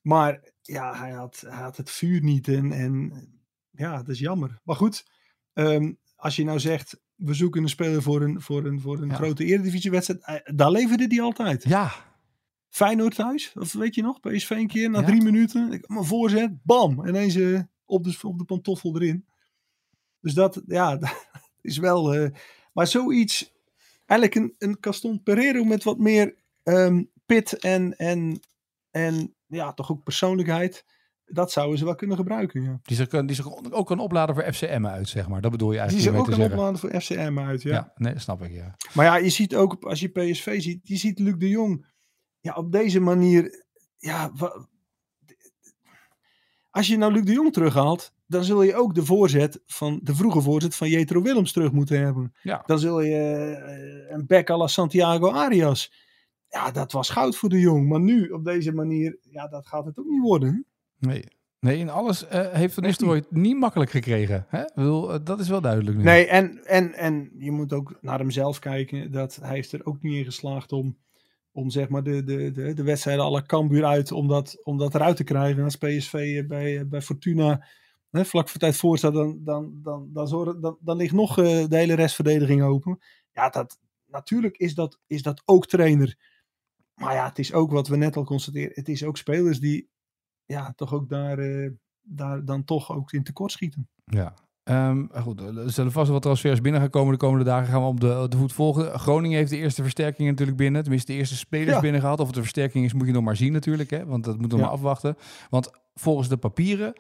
Maar 0.02 0.52
ja, 0.62 0.98
hij 0.98 1.12
had, 1.12 1.44
hij 1.48 1.62
had 1.64 1.78
het 1.78 1.90
vuur 1.92 2.22
niet 2.24 2.48
en, 2.48 2.72
en 2.72 3.14
ja, 3.72 3.98
het 3.98 4.08
is 4.10 4.20
jammer. 4.20 4.60
Maar 4.64 4.76
goed, 4.76 5.06
ehm, 5.54 5.94
als 6.16 6.36
je 6.36 6.44
nou 6.44 6.60
zegt, 6.60 7.02
we 7.16 7.34
zoeken 7.34 7.64
een 7.64 7.70
speler 7.70 8.02
voor 8.02 8.22
een, 8.22 8.42
voor 8.42 8.66
een, 8.66 8.80
voor 8.82 9.02
een 9.02 9.10
Ja. 9.10 9.16
grote 9.16 9.46
Eredivisiewedstrijd, 9.46 10.24
eh, 10.24 10.56
daar 10.56 10.72
leverde 10.72 11.08
die 11.08 11.22
altijd. 11.22 11.64
Ja, 11.64 11.92
Feyenoord 12.70 13.16
thuis, 13.16 13.54
of 13.54 13.74
weet 13.74 13.96
je 13.96 14.02
nog, 14.02 14.20
PSV 14.20 14.50
een 14.50 14.68
keer 14.68 14.90
na 14.90 15.00
Ja. 15.00 15.06
drie 15.06 15.22
minuten, 15.22 15.84
mijn 15.88 16.06
voorzet, 16.06 16.64
bam, 16.64 17.08
ineens 17.08 17.36
eh, 17.36 17.62
op, 17.86 18.04
de, 18.04 18.18
op 18.22 18.38
de 18.38 18.46
pantoffel 18.46 18.96
erin. 18.96 19.26
Dus 20.20 20.34
dat, 20.34 20.62
ja, 20.66 20.98
dat 20.98 21.23
is 21.64 21.78
wel, 21.78 22.14
eh, 22.14 22.30
maar 22.74 22.88
zoiets, 22.88 23.54
eigenlijk 24.06 24.36
een, 24.36 24.70
een 24.70 24.80
Caston 24.80 25.24
Pereiro 25.24 25.64
met 25.64 25.84
wat 25.84 25.98
meer 25.98 26.36
ehm, 26.64 27.04
pit 27.26 27.60
en, 27.60 27.96
en, 27.96 28.40
en 28.92 29.36
ja, 29.48 29.74
toch 29.74 29.92
ook 29.92 30.04
persoonlijkheid, 30.04 30.86
dat 31.26 31.52
zouden 31.52 31.78
ze 31.78 31.86
wel 31.86 31.96
kunnen 31.96 32.18
gebruiken, 32.18 32.62
ja. 32.62 32.80
die 32.84 32.96
zich, 32.96 33.08
die 33.08 33.36
zich 33.36 33.72
ook 33.72 33.88
kan 33.88 34.00
opladen 34.00 34.36
voor 34.36 34.54
FCM 34.54 34.86
uit, 34.86 35.10
zeg 35.10 35.28
maar. 35.28 35.42
Dat 35.42 35.52
bedoel 35.52 35.72
je 35.72 35.74
Die 35.74 35.82
eigenlijk 35.82 36.10
ze 36.10 36.34
mee 36.34 36.38
ook 36.38 36.40
een 36.40 36.52
opladen 36.52 36.80
voor 36.80 37.02
FCM 37.02 37.40
uit, 37.40 37.62
ja. 37.62 37.72
Ja. 37.72 37.94
nee, 37.96 38.20
snap 38.20 38.44
ik, 38.44 38.52
ja. 38.52 38.76
Maar 38.94 39.06
ja, 39.06 39.16
je 39.16 39.30
ziet 39.30 39.56
ook, 39.56 39.84
als 39.84 40.00
je 40.00 40.10
PSV 40.10 40.62
ziet, 40.62 40.88
je 40.88 40.98
ziet 40.98 41.20
Luc 41.20 41.36
de 41.38 41.50
Jong. 41.50 41.86
Ja, 42.40 42.54
op 42.54 42.72
deze 42.72 43.00
manier. 43.00 43.66
Ja, 43.98 44.32
als 46.70 46.88
je 46.88 46.98
nou 46.98 47.12
Luc 47.12 47.24
de 47.24 47.32
Jong 47.32 47.54
terughaalt, 47.54 48.14
dan 48.34 48.44
zul 48.44 48.64
je 48.64 48.76
ook 48.76 48.96
de 48.96 49.06
voorzet 49.06 49.62
van 49.66 50.00
de 50.04 50.16
vroege 50.16 50.42
voorzet 50.42 50.76
van 50.76 50.90
Jetro 50.90 51.22
Willems 51.22 51.52
terug 51.52 51.72
moeten 51.72 52.00
hebben. 52.00 52.34
Ja, 52.42 52.64
Dan 52.66 52.80
zul 52.80 53.02
je 53.02 53.16
eh, 53.16 54.14
een 54.16 54.26
back 54.26 54.50
à 54.50 54.58
la 54.58 54.68
Santiago 54.68 55.32
Arias. 55.32 55.94
Ja, 56.50 56.72
dat 56.72 56.92
was 56.92 57.10
goud 57.10 57.36
voor 57.36 57.50
de 57.50 57.60
Jong. 57.60 57.88
Maar 57.90 58.00
nu, 58.00 58.30
op 58.30 58.44
deze 58.44 58.74
manier, 58.74 59.18
ja, 59.22 59.48
dat 59.48 59.68
gaat 59.68 59.86
het 59.86 59.98
ook 60.00 60.08
niet 60.08 60.22
worden. 60.22 60.66
nee. 60.98 61.24
Nee, 61.60 61.78
in 61.78 61.90
alles 61.90 62.28
eh, 62.28 62.52
heeft 62.52 62.74
Van 62.74 62.84
Nistelrooy 62.84 63.24
niet 63.30 63.58
makkelijk 63.58 63.92
gekregen. 63.92 64.46
Hè? 64.50 64.62
Ik 64.62 64.72
bedoel, 64.76 65.14
eh, 65.14 65.20
dat 65.24 65.40
is 65.40 65.48
wel 65.50 65.62
duidelijk 65.62 65.98
nu. 65.98 66.04
Nee, 66.04 66.28
en, 66.28 66.66
en, 66.66 66.94
en 66.94 67.32
je 67.38 67.52
moet 67.52 67.74
ook 67.74 67.98
naar 68.02 68.20
hemzelf 68.20 68.60
kijken. 68.60 69.12
Dat 69.12 69.40
hij 69.42 69.58
is 69.58 69.74
er 69.74 69.86
ook 69.86 70.02
niet 70.02 70.14
in 70.18 70.24
geslaagd 70.24 70.72
om, 70.72 70.98
om 71.52 71.70
zeg 71.70 71.90
maar 71.90 72.04
de, 72.04 72.24
de, 72.24 72.52
de, 72.52 72.74
de 72.74 72.84
wedstrijden 72.84 73.24
alle 73.24 73.46
Cambuur 73.46 73.86
uit, 73.86 74.12
om 74.12 74.28
dat, 74.28 74.60
om 74.64 74.78
dat 74.78 74.96
eruit 74.96 75.16
te 75.16 75.24
krijgen. 75.24 75.58
En 75.58 75.64
als 75.64 75.76
PSV 75.76 76.46
bij, 76.48 76.88
bij 76.88 77.02
Fortuna 77.02 77.66
hè, 78.14 78.26
vlak 78.26 78.50
voor 78.50 78.60
tijd 78.60 78.76
voor 78.76 78.98
staat, 78.98 79.14
dan, 79.14 79.40
dan, 79.44 79.80
dan, 79.84 80.10
dan, 80.14 80.62
dan, 80.62 80.78
dan 80.82 80.98
ligt 80.98 81.14
nog 81.14 81.38
eh, 81.38 81.44
de 81.68 81.78
hele 81.78 81.94
restverdediging 81.94 82.64
open. 82.64 83.00
Ja, 83.32 83.50
dat, 83.50 83.80
natuurlijk 84.06 84.58
is 84.58 84.76
dat, 84.76 85.00
is 85.08 85.22
dat 85.22 85.42
ook 85.46 85.68
trainer. 85.68 86.18
Maar 86.94 87.14
ja, 87.14 87.26
het 87.28 87.40
is 87.40 87.54
ook 87.54 87.72
wat 87.72 87.88
we 87.88 87.96
net 87.96 88.16
al 88.16 88.24
constateren. 88.24 88.72
Het 88.74 88.90
is 88.90 89.04
ook 89.04 89.18
spelers 89.18 89.60
die 89.60 89.90
ja, 90.46 90.74
toch 90.76 90.94
ook 90.94 91.10
daar, 91.10 91.40
eh, 91.40 91.70
daar 92.02 92.46
dan 92.46 92.64
toch 92.64 92.92
ook 92.96 93.12
in 93.12 93.24
tekort 93.24 93.52
schieten. 93.52 93.90
Ja. 94.06 94.34
Ehm, 94.64 95.06
goed, 95.22 95.42
er 95.42 95.72
zullen 95.72 95.92
vast 95.92 96.06
wel 96.06 96.14
wat 96.14 96.22
transfers 96.22 96.62
binnen 96.62 96.82
gaan 96.82 96.90
komen 96.90 97.12
de 97.12 97.18
komende 97.18 97.46
dagen. 97.46 97.68
Gaan 97.68 97.82
we 97.82 97.88
op 97.88 98.00
de, 98.00 98.26
de 98.30 98.38
voet 98.38 98.54
volgen. 98.54 99.00
Groningen 99.00 99.38
heeft 99.38 99.50
de 99.50 99.58
eerste 99.58 99.82
versterking 99.82 100.30
natuurlijk 100.30 100.58
binnen. 100.58 100.82
Tenminste, 100.82 101.12
de 101.12 101.18
eerste 101.18 101.36
spelers 101.36 101.76
Ja. 101.76 101.80
binnen 101.82 102.02
gehad. 102.02 102.20
Of 102.20 102.28
het 102.28 102.36
een 102.36 102.42
versterking 102.42 102.86
is, 102.86 102.94
moet 102.94 103.08
je 103.08 103.14
nog 103.14 103.24
maar 103.24 103.36
zien 103.36 103.52
natuurlijk. 103.52 103.90
Hè? 103.90 104.06
Want 104.06 104.24
dat 104.24 104.38
moeten 104.38 104.58
we 104.58 104.64
Ja. 104.64 104.70
maar 104.70 104.78
afwachten. 104.80 105.18
Want 105.50 105.70
volgens 105.94 106.30
de 106.30 106.38
papieren 106.38 106.94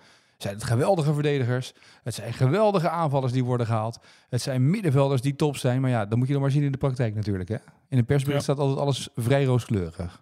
zijn 0.43 0.55
het 0.55 0.63
geweldige 0.63 1.13
verdedigers. 1.13 1.73
Het 2.03 2.13
zijn 2.13 2.33
geweldige 2.33 2.89
aanvallers 2.89 3.31
die 3.31 3.43
worden 3.43 3.65
gehaald. 3.65 3.99
Het 4.29 4.41
zijn 4.41 4.69
middenvelders 4.69 5.21
die 5.21 5.35
top 5.35 5.57
zijn. 5.57 5.81
Maar 5.81 5.89
ja, 5.89 6.05
dat 6.05 6.17
moet 6.17 6.27
je 6.27 6.33
nog 6.33 6.41
maar 6.41 6.51
zien 6.51 6.63
in 6.63 6.71
de 6.71 6.77
praktijk 6.77 7.15
natuurlijk. 7.15 7.49
Hè? 7.49 7.57
In 7.89 7.97
een 7.97 8.05
persbericht 8.05 8.43
staat 8.43 8.59
altijd 8.59 8.79
alles 8.79 9.09
vrij 9.15 9.43
rooskleurig. 9.43 10.21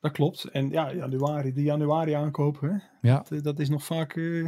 Dat 0.00 0.12
klopt. 0.12 0.44
En 0.44 0.70
ja, 0.70 0.94
januari, 0.94 1.52
de 1.52 1.62
januari 1.62 2.12
aankopen, 2.12 2.70
hè? 2.70 3.08
Ja. 3.08 3.16
Dat, 3.16 3.30
eh, 3.30 3.42
dat 3.42 3.58
is 3.58 3.68
nog 3.68 3.84
vaak. 3.84 4.16
eh, 4.16 4.46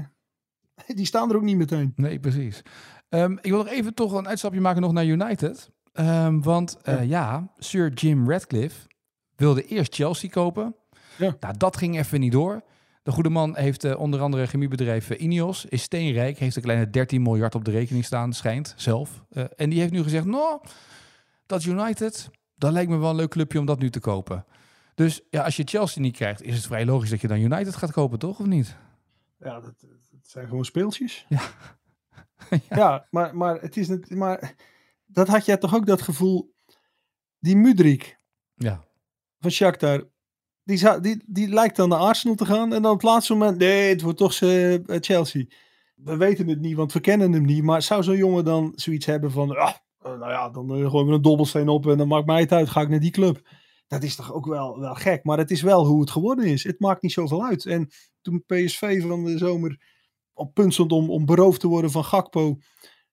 die 0.97 1.07
staan 1.07 1.31
er 1.31 1.37
ook 1.37 1.43
niet 1.43 1.57
meteen. 1.57 1.93
Nee, 1.97 2.19
precies. 2.19 2.63
Ehm, 3.09 3.33
ik 3.33 3.51
wil 3.51 3.59
nog 3.59 3.69
even 3.69 3.95
toch 3.95 4.13
een 4.13 4.29
uitstapje 4.29 4.61
maken 4.61 4.83
nog 4.83 4.93
naar 4.93 5.05
United. 5.05 5.71
Ehm, 5.93 6.41
want 6.41 6.79
eh, 6.83 7.05
ja. 7.09 7.53
Sir 7.57 7.93
Jim 7.93 8.31
Radcliffe 8.31 8.89
wilde 9.37 9.67
eerst 9.67 9.95
Chelsea 9.95 10.31
kopen. 10.31 10.75
Ja. 11.19 11.37
Nou, 11.41 11.57
dat 11.57 11.77
ging 11.77 11.99
even 11.99 12.21
niet 12.21 12.33
door. 12.33 12.63
De 13.07 13.13
goede 13.13 13.29
man 13.31 13.57
heeft 13.57 13.85
eh, 13.85 13.99
onder 13.99 14.21
andere 14.21 14.47
chemiebedrijf 14.47 15.11
Ineos, 15.11 15.65
is 15.65 15.83
steenrijk, 15.83 16.39
heeft 16.39 16.57
een 16.57 16.63
kleine 16.63 16.91
13 16.91 17.23
miljard 17.23 17.55
op 17.55 17.65
de 17.65 17.71
rekening 17.71 18.05
staan, 18.05 18.33
schijnt 18.33 18.75
zelf. 18.77 19.25
Eh, 19.31 19.45
en 19.57 19.71
die 19.71 19.81
heeft 19.81 19.93
nu 19.93 20.03
gezegd, 20.03 20.25
nou, 20.25 20.61
dat 21.47 21.65
United, 21.65 22.31
dat 22.55 22.73
lijkt 22.73 22.91
me 22.91 22.97
wel 22.97 23.11
een 23.11 23.17
leuk 23.17 23.31
clubje 23.31 23.59
om 23.59 23.67
dat 23.67 23.79
nu 23.79 23.91
te 23.91 24.01
kopen. 24.01 24.45
Dus 24.95 25.21
ja, 25.31 25.43
als 25.43 25.57
je 25.57 25.63
Chelsea 25.65 26.03
niet 26.03 26.17
krijgt, 26.17 26.43
is 26.43 26.55
het 26.55 26.67
vrij 26.67 26.85
logisch 26.85 27.11
dat 27.11 27.21
je 27.21 27.29
dan 27.29 27.39
United 27.39 27.77
gaat 27.77 27.93
kopen, 27.93 28.19
toch? 28.19 28.41
Of 28.41 28.47
niet? 28.47 28.77
Ja, 29.39 29.61
dat, 29.61 29.75
dat 29.81 30.29
zijn 30.29 30.49
gewoon 30.49 30.65
speeltjes. 30.65 31.27
Ja. 31.29 31.41
ja, 32.81 33.07
maar, 33.11 33.37
maar 33.37 33.61
het 33.61 33.77
is 33.77 33.89
net. 33.89 34.11
Maar 34.11 34.55
dat 35.07 35.29
had 35.29 35.45
jij 35.45 35.57
toch 35.57 35.75
ook 35.75 35.87
dat 35.87 36.03
gevoel. 36.03 36.55
Die 37.39 37.57
Mudrik 37.57 38.19
Ja. 38.55 38.85
van 39.39 39.51
Shakhtar. 39.51 40.05
Die, 40.67 40.77
zou, 40.77 41.01
die, 41.01 41.23
die 41.27 41.49
lijkt 41.49 41.77
dan 41.77 41.89
naar 41.89 41.99
Arsenal 41.99 42.37
te 42.37 42.45
gaan. 42.45 42.73
En 42.73 42.83
dan 42.83 42.93
op 42.93 43.01
het 43.01 43.11
laatste 43.11 43.33
moment. 43.33 43.59
Nee, 43.59 43.89
het 43.89 44.03
wordt 44.03 44.19
toch 44.19 44.35
eh, 44.35 44.75
Chelsea. 44.87 45.45
We 45.95 46.17
weten 46.17 46.49
het 46.49 46.61
niet, 46.61 46.77
want 46.77 46.93
we 46.93 47.01
kennen 47.01 47.33
hem 47.33 47.45
niet. 47.45 47.63
Maar 47.63 47.83
zou 47.83 48.03
zo'n 48.03 48.17
jongen 48.17 48.45
dan 48.45 48.73
zoiets 48.75 49.07
hebben 49.07 49.31
van. 49.31 49.57
ah, 49.57 49.75
eh, 49.99 50.19
nou 50.19 50.31
ja, 50.31 50.51
dan 50.51 50.75
eh, 50.75 50.91
gooien 50.91 51.07
we 51.07 51.13
een 51.13 51.23
dobbelsteen 51.23 51.69
op. 51.69 51.87
En 51.87 51.99
dan 51.99 52.09
maakt 52.09 52.27
mij 52.27 52.41
het 52.41 52.53
uit. 52.53 52.69
Ga 52.69 52.81
ik 52.81 52.89
naar 52.89 53.01
die 53.01 53.11
club. 53.11 53.49
Dat 53.87 54.03
is 54.03 54.17
toch 54.17 54.33
ook 54.33 54.47
wel, 54.47 54.79
wel 54.79 54.95
gek. 54.95 55.25
Maar 55.25 55.39
het 55.39 55.51
is 55.51 55.63
wel 55.63 55.87
hoe 55.87 56.01
het 56.01 56.11
geworden 56.11 56.45
is. 56.45 56.65
Het 56.65 56.81
maakt 56.81 57.03
niet 57.03 57.13
zoveel 57.13 57.45
uit. 57.45 57.67
En 57.67 57.89
toen 58.21 58.45
PSV 58.47 59.03
van 59.03 59.25
de 59.25 59.39
zomer 59.39 59.81
op 60.33 60.55
punt 60.55 60.73
stond 60.73 60.93
om, 60.93 61.11
om 61.11 61.25
beroofd 61.25 61.61
te 61.61 61.69
worden 61.69 61.91
van 61.91 62.05
Gakpo 62.05 62.59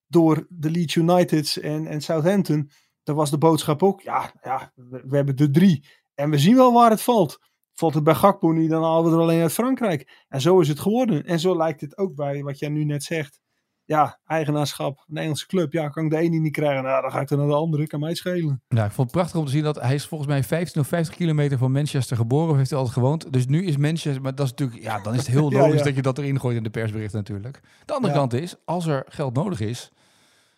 door 0.06 0.46
de 0.48 0.70
Leeds 0.70 0.94
Uniteds 0.94 1.60
en, 1.60 1.86
en 1.86 2.00
Southampton, 2.00 2.70
dan 3.02 3.16
was 3.16 3.30
de 3.30 3.38
boodschap 3.38 3.82
ook, 3.82 4.00
ja, 4.00 4.32
ja 4.42 4.72
we, 4.74 5.02
we 5.06 5.16
hebben 5.16 5.36
de 5.36 5.50
drie 5.50 5.86
en 6.14 6.30
we 6.30 6.38
zien 6.38 6.56
wel 6.56 6.72
waar 6.72 6.90
het 6.90 7.02
valt. 7.02 7.38
Valt 7.72 7.94
het 7.94 8.04
bij 8.04 8.14
Gakpo 8.14 8.52
niet, 8.52 8.70
dan 8.70 8.82
halen 8.82 9.10
we 9.10 9.16
er 9.16 9.22
alleen 9.22 9.42
uit 9.42 9.52
Frankrijk. 9.52 10.24
En 10.28 10.40
zo 10.40 10.60
is 10.60 10.68
het 10.68 10.80
geworden. 10.80 11.24
En 11.24 11.40
zo 11.40 11.56
lijkt 11.56 11.80
het 11.80 11.98
ook 11.98 12.14
bij 12.14 12.42
wat 12.42 12.58
jij 12.58 12.68
nu 12.68 12.84
net 12.84 13.02
zegt. 13.02 13.40
Ja, 13.84 14.20
eigenaarschap, 14.26 15.04
een 15.08 15.16
Engelse 15.16 15.46
club. 15.46 15.72
Ja, 15.72 15.88
kan 15.88 16.04
ik 16.04 16.10
de 16.10 16.16
ene 16.16 16.36
niet 16.38 16.52
krijgen, 16.52 16.82
nou, 16.82 17.02
dan 17.02 17.10
ga 17.10 17.20
ik 17.20 17.30
er 17.30 17.36
naar 17.36 17.46
de 17.46 17.54
andere. 17.54 17.86
Kan 17.86 18.00
mij 18.00 18.14
schelen. 18.14 18.62
Ja, 18.68 18.84
ik 18.84 18.90
vond 18.90 19.10
het 19.10 19.16
prachtig 19.16 19.40
om 19.40 19.44
te 19.46 19.50
zien 19.50 19.62
dat 19.62 19.80
hij 19.80 19.94
is 19.94 20.06
volgens 20.06 20.30
mij 20.30 20.44
15 20.44 20.80
of 20.80 20.86
50 20.88 21.14
kilometer 21.14 21.58
van 21.58 21.72
Manchester 21.72 22.16
geboren. 22.16 22.50
Of 22.50 22.56
heeft 22.56 22.70
hij 22.70 22.78
altijd 22.78 22.98
gewoond. 22.98 23.32
Dus 23.32 23.46
nu 23.46 23.64
is 23.64 23.76
Manchester, 23.76 24.22
maar 24.22 24.34
dat 24.34 24.44
is 24.46 24.50
natuurlijk, 24.50 24.82
ja, 24.82 25.00
dan 25.00 25.12
is 25.12 25.18
het 25.18 25.28
heel 25.28 25.50
Ja, 25.52 25.58
logisch 25.58 25.78
ja. 25.78 25.84
dat 25.84 25.94
je 25.94 26.02
dat 26.02 26.18
erin 26.18 26.40
gooit 26.40 26.56
in 26.56 26.62
de 26.62 26.70
persberichten 26.70 27.18
natuurlijk. 27.18 27.60
De 27.84 27.92
andere 27.92 28.12
Ja. 28.12 28.18
kant 28.18 28.32
is, 28.32 28.56
als 28.64 28.86
er 28.86 29.04
geld 29.08 29.34
nodig 29.34 29.60
is, 29.60 29.92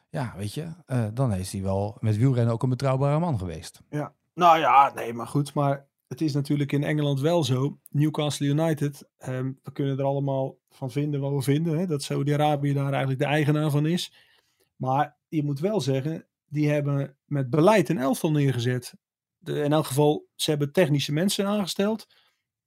ja, 0.08 0.34
weet 0.36 0.54
je, 0.54 0.66
eh, 0.86 1.04
dan 1.14 1.32
is 1.34 1.52
hij 1.52 1.62
wel 1.62 1.96
met 2.00 2.16
wielrennen 2.16 2.52
ook 2.54 2.62
een 2.62 2.68
betrouwbare 2.68 3.18
man 3.18 3.38
geweest. 3.38 3.80
Nou 4.38 4.58
ja, 4.58 4.92
nee, 4.94 5.12
maar 5.12 5.26
goed. 5.26 5.54
Maar 5.54 5.88
het 6.08 6.20
is 6.20 6.32
natuurlijk 6.32 6.72
in 6.72 6.84
Engeland 6.84 7.20
wel 7.20 7.44
zo. 7.44 7.78
Newcastle 7.90 8.46
United, 8.46 9.08
ehm, 9.18 9.52
we 9.62 9.72
kunnen 9.72 9.98
er 9.98 10.04
allemaal 10.04 10.56
van 10.70 10.90
vinden 10.90 11.20
wat 11.20 11.32
we 11.32 11.42
vinden. 11.42 11.78
Hè, 11.78 11.86
dat 11.86 12.02
Saudi-Arabië 12.02 12.72
daar 12.72 12.90
eigenlijk 12.90 13.18
de 13.18 13.26
eigenaar 13.26 13.70
van 13.70 13.86
is. 13.86 14.12
Maar 14.76 15.16
je 15.28 15.42
moet 15.42 15.60
wel 15.60 15.80
zeggen, 15.80 16.26
die 16.48 16.68
hebben 16.70 17.16
met 17.24 17.50
beleid 17.50 17.88
een 17.88 17.98
elftal 17.98 18.30
neergezet. 18.30 18.94
De, 19.38 19.62
in 19.62 19.72
elk 19.72 19.86
geval, 19.86 20.26
ze 20.34 20.50
hebben 20.50 20.72
technische 20.72 21.12
mensen 21.12 21.46
aangesteld 21.46 22.06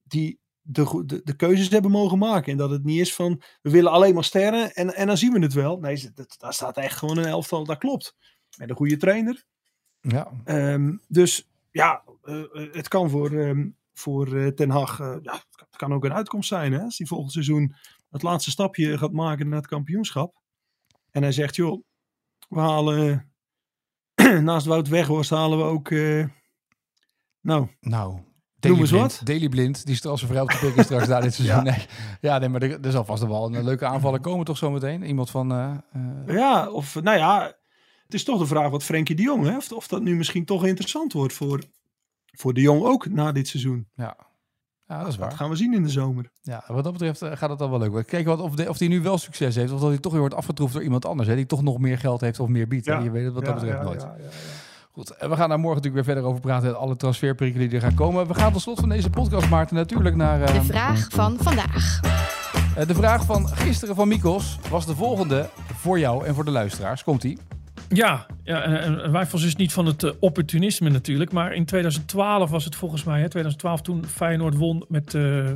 die 0.04 0.40
de, 0.62 1.04
de, 1.06 1.22
de 1.24 1.36
keuzes 1.36 1.70
hebben 1.70 1.92
mogen 1.92 2.18
maken. 2.18 2.52
En 2.52 2.58
dat 2.58 2.70
het 2.70 2.84
niet 2.84 3.00
is 3.00 3.16
van, 3.16 3.42
we 3.62 3.70
willen 3.70 3.92
alleen 3.92 4.14
maar 4.14 4.24
sterren 4.24 4.74
en, 4.74 4.96
en 4.96 5.08
dan 5.08 5.18
zien 5.18 5.34
we 5.34 5.40
het 5.40 5.54
wel. 5.54 5.80
Nee, 5.80 6.12
dat, 6.14 6.36
daar 6.38 6.54
staat 6.54 6.78
echt 6.78 6.98
gewoon 6.98 7.18
een 7.18 7.26
elftal, 7.26 7.66
dat 7.66 7.78
klopt. 7.78 8.16
Met 8.58 8.70
een 8.70 8.76
goede 8.76 8.98
trainer. 8.98 9.48
Ja, 10.02 10.32
Ehm, 10.44 10.98
dus 11.08 11.49
ja, 11.72 12.04
eh, 12.24 12.40
eh, 12.40 12.74
het 12.74 12.88
kan 12.88 13.10
voor, 13.10 13.32
ehm, 13.32 13.68
voor 13.94 14.36
eh, 14.38 14.48
Ten 14.48 14.70
Hag, 14.70 14.98
ja, 14.98 15.34
het 15.56 15.76
kan- 15.76 15.94
ook 15.94 16.06
een 16.06 16.14
uitkomst 16.14 16.48
zijn. 16.50 16.74
Hè? 16.74 16.82
Als 16.82 16.98
hij 16.98 17.08
volgend 17.08 17.32
seizoen 17.32 17.76
het 18.10 18.22
laatste 18.22 18.52
stapje 18.52 18.98
gaat 18.98 19.12
maken 19.12 19.50
naar 19.50 19.58
het 19.60 19.68
kampioenschap. 19.68 20.42
En 21.12 21.22
hij 21.22 21.32
zegt, 21.32 21.56
joh, 21.56 21.84
we 22.50 22.60
halen 22.60 23.32
naast 24.44 24.66
Wout 24.66 24.88
Weghorst 24.88 25.30
halen 25.30 25.58
we 25.58 25.64
ook, 25.64 25.90
nou, 27.42 27.68
nou. 27.80 28.12
Noem 28.12 28.24
Daily 28.60 28.80
eens 28.80 28.90
Blind, 28.90 29.18
wat. 29.18 29.22
Daily 29.28 29.50
Blind, 29.50 29.86
die 29.86 29.96
is 29.96 30.04
er 30.04 30.10
als 30.10 30.22
een 30.22 30.28
vrij 30.28 30.42
op 30.42 30.50
de 30.50 30.84
straks 30.84 31.08
daar 31.08 31.22
dit 31.22 31.34
seizoen. 31.40 31.64
Nee. 31.64 31.86
Ja, 32.22 32.38
nee, 32.38 32.50
maar 32.50 32.62
er, 32.62 32.80
er 32.86 32.92
zal 32.92 33.06
vast 33.06 33.24
wel 33.24 33.46
een 33.56 33.64
leuke 33.64 33.86
aanvaller 33.86 34.20
komen 34.20 34.46
toch 34.46 34.58
zometeen? 34.58 35.04
Iemand 35.04 35.30
van... 35.30 35.48
ja, 36.28 36.70
of 36.70 37.02
nou 37.02 37.18
ja, 37.18 37.59
het 38.10 38.18
is 38.18 38.24
toch 38.24 38.40
de 38.40 38.46
vraag 38.48 38.70
wat 38.70 38.84
Frenkie 38.84 39.16
de 39.16 39.22
Jong 39.22 39.48
heeft. 39.48 39.72
Of 39.72 39.88
dat 39.88 40.02
nu 40.02 40.16
misschien 40.16 40.46
toch 40.46 40.66
interessant 40.66 41.14
wordt 41.14 41.34
voor, 41.34 41.62
voor 42.26 42.54
de 42.54 42.62
Jong 42.62 42.84
ook 42.84 43.10
na 43.10 43.32
dit 43.32 43.48
seizoen. 43.48 43.88
ja. 43.96 44.16
ja, 44.88 44.98
dat 45.00 45.08
is 45.08 45.16
Dat 45.18 45.28
waar. 45.28 45.38
gaan 45.38 45.50
we 45.50 45.56
zien 45.56 45.74
in 45.74 45.84
de 45.84 45.90
zomer. 45.90 46.32
Ja, 46.42 46.64
wat 46.68 46.84
dat 46.84 46.94
betreft 46.94 47.22
eh, 47.22 47.32
gaat 47.36 47.50
het 47.50 47.60
dan 47.60 47.70
wel 47.70 47.80
leuk. 47.80 48.08
Kijken 48.08 48.38
wat, 48.38 48.40
of, 48.40 48.56
de, 48.56 48.70
of 48.70 48.78
die 48.78 48.90
nu 48.90 49.02
wel 49.02 49.18
succes 49.18 49.56
heeft, 49.56 49.72
of 49.72 49.80
dat 49.80 49.90
hij 49.90 49.98
toch 49.98 50.12
weer 50.12 50.22
wordt 50.22 50.36
afgetroefd 50.36 50.74
door 50.74 50.84
iemand 50.84 51.06
anders. 51.06 51.30
Hè, 51.30 51.36
die 51.36 51.46
toch 51.46 51.62
nog 51.64 51.80
meer 51.80 51.98
geld 51.98 52.22
heeft 52.22 52.40
of 52.40 52.48
meer 52.48 52.68
biedt. 52.68 52.86
Ja. 52.86 53.00
Je 53.00 53.12
weet 53.12 53.26
het 53.26 53.34
wat 53.34 53.46
dat 53.46 53.54
Ja, 53.54 53.60
betreft 53.60 53.80
ja, 53.82 53.86
nooit. 53.88 54.02
ja, 54.02 54.16
ja, 54.18 54.24
ja. 54.24 54.30
Goed, 54.92 55.10
en 55.10 55.30
we 55.30 55.36
gaan 55.36 55.50
daar 55.50 55.60
morgen 55.60 55.82
natuurlijk 55.82 56.06
weer 56.06 56.14
verder 56.16 56.30
over 56.32 56.42
praten. 56.42 56.78
Alle 56.78 56.96
transferperikelen 56.96 57.68
die 57.70 57.76
er 57.80 57.84
gaan 57.84 57.94
komen. 57.96 58.28
We 58.28 58.34
gaan 58.34 58.52
tot 58.52 58.62
slot 58.62 58.80
van 58.80 58.90
deze 58.90 59.10
podcast, 59.10 59.50
Maarten, 59.50 59.76
natuurlijk 59.76 60.16
naar... 60.16 60.42
eh, 60.42 60.54
De 60.54 60.64
vraag 60.64 61.08
van 61.10 61.38
vandaag. 61.40 62.00
eh, 62.76 62.88
de 62.88 62.96
vraag 62.96 63.26
van 63.26 63.48
gisteren 63.48 63.96
van 63.96 64.08
Mikos 64.08 64.60
was 64.70 64.86
de 64.86 64.96
volgende 64.96 65.50
voor 65.74 66.00
jou 66.00 66.26
en 66.26 66.36
voor 66.36 66.46
de 66.46 66.52
luisteraars. 66.52 67.04
Komt-ie? 67.04 67.38
Ja, 67.90 68.26
ja 68.44 68.62
en, 68.64 69.04
en 69.04 69.12
wij 69.12 69.26
was 69.32 69.42
dus 69.42 69.56
niet 69.56 69.74
van 69.74 69.86
het 69.86 70.04
eh, 70.04 70.12
opportunisme 70.20 70.90
natuurlijk. 70.90 71.32
Maar 71.32 71.54
in 71.54 71.66
2012 71.66 72.50
was 72.50 72.66
het 72.66 72.76
volgens 72.76 73.04
mij, 73.04 73.20
hè, 73.20 73.30
2012 73.30 73.82
toen 73.82 74.06
Feyenoord 74.06 74.56
won 74.56 74.86
met 74.88 75.14
eh 75.14 75.52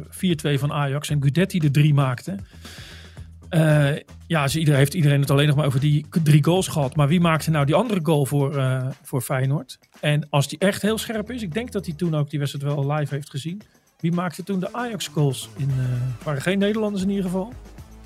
4-2 0.55 0.59
van 0.59 0.71
Ajax 0.71 1.09
en 1.09 1.23
Gudetti 1.23 1.59
de 1.59 1.71
drie 1.71 1.93
maakte. 1.93 2.35
Eh, 3.49 3.91
ja, 4.27 4.43
dus 4.43 4.55
iedereen 4.55 4.79
heeft 4.79 4.93
iedereen 4.93 5.19
het 5.19 5.31
alleen 5.31 5.47
nog 5.47 5.55
maar 5.55 5.65
over 5.65 5.79
die 5.79 6.05
drie 6.23 6.43
goals 6.43 6.67
gehad. 6.67 6.95
Maar 6.95 7.07
wie 7.07 7.19
maakte 7.19 7.51
nou 7.51 7.65
die 7.65 7.75
andere 7.75 7.99
goal 8.03 8.25
voor, 8.25 8.63
voor 9.03 9.21
Feyenoord? 9.21 9.79
En 9.99 10.27
als 10.29 10.47
die 10.47 10.59
echt 10.59 10.81
heel 10.81 10.97
scherp 10.97 11.31
is, 11.31 11.41
ik 11.41 11.53
denk 11.53 11.71
dat 11.71 11.85
hij 11.85 11.95
toen 11.95 12.15
ook 12.15 12.29
die 12.29 12.39
wedstrijd 12.39 12.75
wel 12.75 12.91
live 12.91 13.13
heeft 13.15 13.29
gezien. 13.29 13.61
Wie 13.99 14.11
maakte 14.11 14.43
toen 14.43 14.59
de 14.59 14.73
Ajax 14.73 15.07
goals? 15.07 15.49
In, 15.57 15.69
waren 16.23 16.41
geen 16.41 16.59
Nederlanders 16.59 17.03
in 17.03 17.09
ieder 17.09 17.25
geval. 17.25 17.53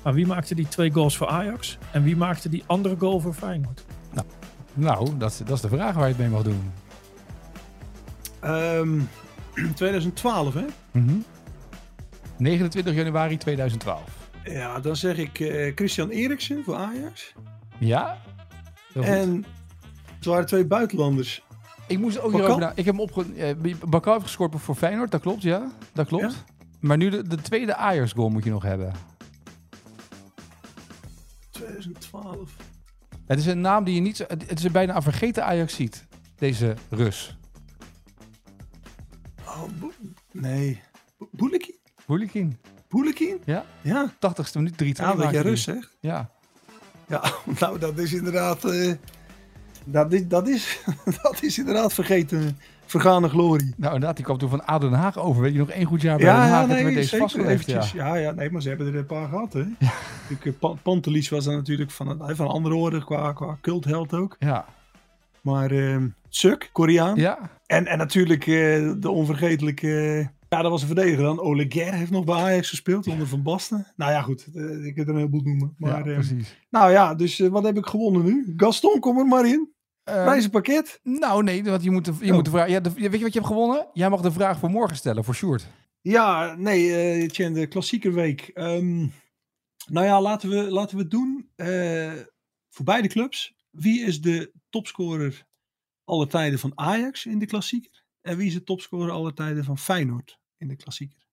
Maar 0.02 0.14
wie 0.14 0.26
maakte 0.26 0.54
die 0.54 0.68
twee 0.68 0.92
goals 0.92 1.16
voor 1.16 1.28
Ajax? 1.28 1.78
En 1.92 2.02
wie 2.02 2.16
maakte 2.16 2.48
die 2.48 2.62
andere 2.66 2.96
goal 2.98 3.20
voor 3.20 3.34
Feyenoord? 3.34 3.84
Nou, 4.78 5.16
dat, 5.16 5.42
dat 5.44 5.56
is 5.56 5.60
de 5.60 5.68
vraag 5.68 5.94
waar 5.94 6.08
je 6.08 6.14
het 6.14 6.18
mee 6.18 6.28
mag 6.28 6.42
doen. 6.42 6.72
Ehm, 8.40 9.00
2012, 9.74 10.54
hè? 10.54 10.64
29 12.36 12.94
januari 12.94 13.36
2012. 13.36 14.00
Ja, 14.44 14.80
dan 14.80 14.96
zeg 14.96 15.16
ik 15.16 15.40
eh, 15.40 15.72
Christian 15.74 16.08
Eriksen 16.08 16.64
voor 16.64 16.74
Ajax. 16.76 17.34
Ja? 17.78 18.18
En 18.94 19.44
het 20.16 20.24
waren 20.24 20.46
twee 20.46 20.66
buitenlanders. 20.66 21.42
Ik 21.86 21.98
moest 21.98 22.20
ook 22.20 22.32
hierover 22.32 22.60
na. 22.60 22.70
Ik 22.74 22.84
heb 22.84 22.96
hem 22.96 23.00
opge... 23.00 23.24
Bakal 23.88 24.12
heeft 24.12 24.24
gescoord 24.24 24.54
voor 24.56 24.74
Feyenoord, 24.74 25.10
dat 25.10 25.20
klopt, 25.20 25.42
ja. 25.42 25.70
Dat 25.92 26.06
klopt. 26.06 26.44
Maar 26.80 26.96
nu 26.96 27.10
de, 27.10 27.28
de 27.28 27.36
tweede 27.36 27.74
Ajax-goal 27.74 28.28
moet 28.28 28.44
je 28.44 28.50
nog 28.50 28.62
hebben. 28.62 28.92
2012. 31.50 32.50
Het 33.28 33.38
is 33.38 33.46
een 33.46 33.60
naam 33.60 33.84
die 33.84 33.94
je 33.94 34.00
niet... 34.00 34.16
zo- 34.16 34.24
Het 34.28 34.58
is 34.64 34.70
bijna 34.70 34.96
een 34.96 35.02
vergeten 35.02 35.44
Ajax 35.44 35.74
ziet. 35.74 36.06
Deze 36.38 36.74
Rus. 36.90 37.36
Oh, 39.46 39.62
nee. 40.32 40.80
Bo- 41.18 41.28
Boelekin? 41.32 41.74
Hoolikin. 42.06 42.58
Boelekin? 42.88 43.40
Ja. 43.44 43.64
Ja. 43.82 44.12
80ste 44.14 44.52
minuut 44.54 44.82
3-2. 44.82 44.86
Ja, 44.86 45.14
dat 45.14 45.18
je 45.30 45.36
hij. 45.36 45.40
rust 45.42 45.64
zegt. 45.64 45.96
Ja. 46.00 46.30
Ja, 47.08 47.32
nou 47.60 47.78
dat 47.78 47.98
is 47.98 48.12
inderdaad... 48.12 48.64
eh, 48.64 48.92
dat, 49.84 50.12
is, 50.12 50.28
dat, 50.28 50.48
is, 50.48 50.80
dat 51.22 51.42
is 51.42 51.58
inderdaad 51.58 51.92
vergeten, 51.92 52.58
vergane 52.90 53.28
glorie. 53.28 53.74
Nou 53.76 53.92
inderdaad, 53.94 54.16
die 54.16 54.24
kwam 54.24 54.38
toen 54.38 54.48
van 54.48 54.64
ADO 54.66 54.88
Den 54.88 54.98
Haag 54.98 55.18
over. 55.18 55.42
Weet 55.42 55.52
je 55.52 55.58
nog 55.58 55.70
één 55.70 55.86
goed 55.86 56.02
jaar 56.02 56.16
bij 56.16 56.26
Ja, 56.26 56.36
Den 56.40 56.44
ja, 56.44 56.50
Haag 56.50 56.66
toen 56.66 56.84
nee, 56.84 56.94
deze 56.94 57.16
vastgelegd. 57.16 57.66
Ja. 57.66 57.84
Ja. 57.94 58.14
ja, 58.14 58.30
nee, 58.32 58.50
maar 58.50 58.62
ze 58.62 58.68
hebben 58.68 58.86
er 58.86 58.96
een 58.96 59.06
paar 59.06 59.28
gehad, 59.28 59.52
hè. 59.52 59.64
Natuurlijk, 60.20 60.44
eh, 60.44 60.52
Pa- 60.58 60.74
Pantelis 60.82 61.28
was 61.28 61.44
dan 61.44 61.54
natuurlijk 61.54 61.90
van, 61.90 62.22
van 62.36 62.48
andere 62.48 62.74
orde 62.74 63.04
qua, 63.04 63.32
qua 63.32 63.58
cultheld 63.60 64.14
ook. 64.14 64.36
Ja. 64.38 64.64
Maar 65.40 65.70
ehm 65.70 66.06
Suk, 66.28 66.68
Koreaan. 66.72 67.16
ja. 67.16 67.50
En, 67.66 67.86
en 67.86 67.98
natuurlijk 67.98 68.46
eh, 68.46 68.92
de 68.98 69.10
onvergetelijke... 69.10 69.88
ja, 70.48 70.62
dat 70.62 70.70
was 70.70 70.80
een 70.80 70.86
verdediger 70.86 71.22
dan. 71.24 71.40
Ole 71.40 71.66
heeft 71.68 72.10
nog 72.10 72.24
bij 72.24 72.34
Ajax 72.34 72.68
gespeeld, 72.68 73.06
onder 73.06 73.26
Van 73.26 73.42
Basten. 73.42 73.86
Nou 73.96 74.12
ja, 74.12 74.22
goed. 74.22 74.46
eh, 74.54 74.84
ik 74.84 74.96
heb 74.96 75.06
er 75.06 75.12
een 75.12 75.18
heleboel 75.18 75.40
noemen. 75.42 75.74
Maar, 75.78 75.90
ja, 75.90 75.96
ehm, 76.04 76.14
precies. 76.14 76.58
nou 76.70 76.90
ja, 76.90 77.14
dus 77.14 77.38
wat 77.38 77.64
heb 77.64 77.76
ik 77.76 77.86
gewonnen 77.86 78.24
nu? 78.24 78.52
Gaston, 78.56 79.00
kom 79.00 79.18
er 79.18 79.26
maar 79.26 79.46
in. 79.46 79.68
Eh, 80.08 80.24
Prijzenpakket. 80.24 81.00
nou 81.02 81.42
nee, 81.42 81.64
want 81.64 81.82
je 81.82 81.90
moet 81.90 82.04
de, 82.04 82.14
je 82.20 82.28
Oh. 82.28 82.34
moet 82.34 82.44
de 82.44 82.50
vraag... 82.50 82.68
Ja, 82.68 82.80
de- 82.80 82.92
weet 82.92 83.02
je 83.12 83.20
wat 83.20 83.32
je 83.32 83.38
hebt 83.38 83.52
gewonnen? 83.52 83.88
Jij 83.92 84.08
mag 84.10 84.20
de 84.20 84.32
vraag 84.32 84.58
voor 84.58 84.70
morgen 84.70 84.96
stellen, 84.96 85.24
voor 85.24 85.34
Sjoerd. 85.34 85.66
Ja, 86.00 86.54
nee, 86.54 86.94
eh 86.96 87.28
Tjen, 87.28 87.52
de 87.52 87.66
klassieke 87.66 88.10
week. 88.10 88.40
Ehm, 88.54 88.98
nou 89.86 90.06
ja, 90.06 90.20
laten 90.20 90.48
we, 90.50 90.56
laten 90.70 90.96
we 90.96 91.02
het 91.02 91.10
doen. 91.10 91.50
eh, 91.56 92.12
voor 92.70 92.84
beide 92.84 93.08
clubs. 93.08 93.54
Wie 93.70 94.00
is 94.04 94.20
de 94.20 94.52
topscorer 94.68 95.46
aller 96.04 96.28
tijden 96.28 96.58
van 96.58 96.72
Ajax 96.74 97.26
in 97.26 97.38
de 97.38 97.46
klassieker? 97.46 98.04
En 98.20 98.36
wie 98.36 98.46
is 98.46 98.54
de 98.54 98.62
topscorer 98.62 99.10
aller 99.12 99.34
tijden 99.34 99.64
van 99.64 99.78
Feyenoord 99.78 100.38
in 100.56 100.68
de 100.68 100.76
klassieker? 100.76 101.26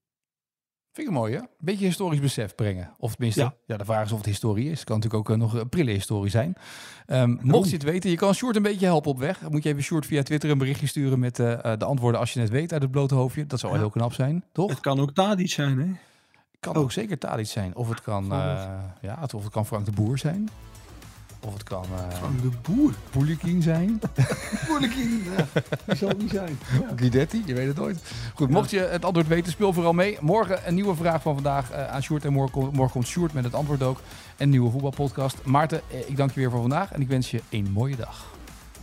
Vind 0.95 1.07
ik 1.07 1.13
mooi, 1.13 1.33
hè? 1.33 1.39
Beetje 1.59 1.85
historisch 1.85 2.19
besef 2.19 2.55
brengen. 2.55 2.89
Of 2.97 3.11
tenminste, 3.11 3.41
ja. 3.41 3.53
Ja. 3.65 3.77
de 3.77 3.85
vraag 3.85 4.05
is 4.05 4.11
of 4.11 4.17
het 4.17 4.27
historie 4.27 4.71
is. 4.71 4.79
Het 4.79 4.87
kan 4.87 4.95
natuurlijk 4.95 5.29
ook 5.29 5.35
eh, 5.35 5.41
nog 5.41 5.53
een 5.53 5.69
prille 5.69 5.91
historie 5.91 6.31
zijn. 6.31 6.55
Ehm, 7.05 7.37
mocht 7.41 7.69
je 7.69 7.75
het 7.75 7.83
weten, 7.83 8.09
je 8.09 8.15
kan 8.15 8.33
Sjoerd 8.33 8.55
een 8.55 8.61
beetje 8.61 8.85
helpen 8.85 9.11
op 9.11 9.19
weg. 9.19 9.39
Dan 9.39 9.51
moet 9.51 9.63
je 9.63 9.69
even 9.69 9.83
Sjoerd 9.83 10.05
via 10.05 10.23
Twitter 10.23 10.49
een 10.49 10.57
berichtje 10.57 10.87
sturen 10.87 11.19
met 11.19 11.39
eh, 11.39 11.53
eh, 11.53 11.79
de 11.79 11.85
antwoorden 11.85 12.19
als 12.19 12.33
je 12.33 12.39
het 12.39 12.49
weet 12.49 12.73
uit 12.73 12.81
het 12.81 12.91
blote 12.91 13.15
hoofdje. 13.15 13.45
Dat 13.45 13.59
zou 13.59 13.73
Ja. 13.73 13.79
heel 13.79 13.89
knap 13.89 14.13
zijn, 14.13 14.43
toch? 14.51 14.69
Het 14.69 14.79
kan 14.79 14.99
ook 14.99 15.11
Tadic 15.11 15.49
zijn, 15.49 15.79
hè? 15.79 15.87
kan 16.59 16.75
oh. 16.75 16.81
ook 16.81 16.91
zeker 16.91 17.17
Tadic 17.17 17.47
zijn. 17.47 17.75
Of 17.75 17.89
het 17.89 18.01
kan, 18.01 18.25
ja, 19.01 19.19
of 19.33 19.43
het 19.43 19.51
kan 19.51 19.65
Frank 19.65 19.85
de 19.85 19.91
Boer 19.91 20.17
zijn. 20.17 20.49
Of 21.45 21.53
het 21.53 21.63
kan 21.63 21.83
eh 21.83 22.19
Van 22.19 22.39
de 22.41 22.49
boer. 22.61 22.93
Poulikin 23.09 23.61
zijn. 23.61 24.01
Moeilijk 24.69 24.93
in. 24.93 25.23
Ja, 25.37 25.61
die 25.85 25.95
zal 25.95 26.07
het 26.07 26.17
niet 26.17 26.29
zijn. 26.31 26.59
Ja. 26.81 26.93
Guidetti, 26.95 27.43
je 27.45 27.53
weet 27.53 27.67
het 27.67 27.75
nooit. 27.75 27.99
Goed, 28.33 28.49
mocht 28.49 28.69
je 28.69 28.79
het 28.79 29.05
antwoord 29.05 29.27
weten, 29.27 29.51
speel 29.51 29.73
vooral 29.73 29.93
mee. 29.93 30.17
Morgen 30.21 30.67
een 30.67 30.73
nieuwe 30.75 30.95
vraag 30.95 31.21
van 31.21 31.33
vandaag 31.33 31.71
eh, 31.71 31.87
aan 31.87 32.03
Sjoerd. 32.03 32.25
En 32.25 32.33
morgen, 32.33 32.61
morgen 32.61 32.91
komt 32.91 33.07
Sjoerd 33.07 33.33
met 33.33 33.43
het 33.43 33.53
antwoord 33.53 33.83
ook. 33.83 33.99
Een 34.37 34.49
nieuwe 34.49 34.71
voetbalpodcast. 34.71 35.37
Maarten, 35.43 35.81
eh, 35.91 36.09
ik 36.09 36.17
dank 36.17 36.31
je 36.31 36.39
weer 36.39 36.51
voor 36.51 36.61
vandaag. 36.61 36.91
En 36.91 37.01
ik 37.01 37.07
wens 37.07 37.31
je 37.31 37.41
een 37.49 37.71
mooie 37.71 37.95
dag. 37.95 38.25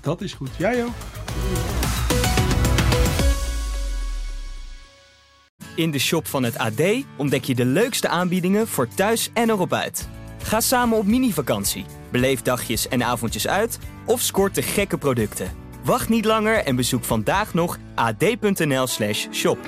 Dat 0.00 0.20
is 0.20 0.32
goed. 0.32 0.50
Jij 0.56 0.84
ook. 0.84 0.92
In 5.76 5.90
de 5.90 5.98
shop 5.98 6.26
van 6.26 6.42
het 6.42 6.58
AD 6.58 6.82
ontdek 7.16 7.44
je 7.44 7.54
de 7.54 7.64
leukste 7.64 8.08
aanbiedingen 8.08 8.68
voor 8.68 8.88
thuis 8.88 9.30
en 9.32 9.50
erop 9.50 9.72
uit. 9.72 10.08
Ga 10.42 10.60
samen 10.60 10.98
op 10.98 11.06
mini-vakantie, 11.06 11.84
beleef 12.10 12.42
dagjes 12.42 12.88
en 12.88 13.02
avondjes 13.02 13.48
uit 13.48 13.78
of 14.06 14.20
scoort 14.20 14.54
de 14.54 14.62
gekke 14.62 14.98
producten. 14.98 15.50
Wacht 15.84 16.08
niet 16.08 16.24
langer 16.24 16.64
en 16.64 16.76
bezoek 16.76 17.04
vandaag 17.04 17.54
nog 17.54 17.78
ad.nl/shop. 17.94 19.58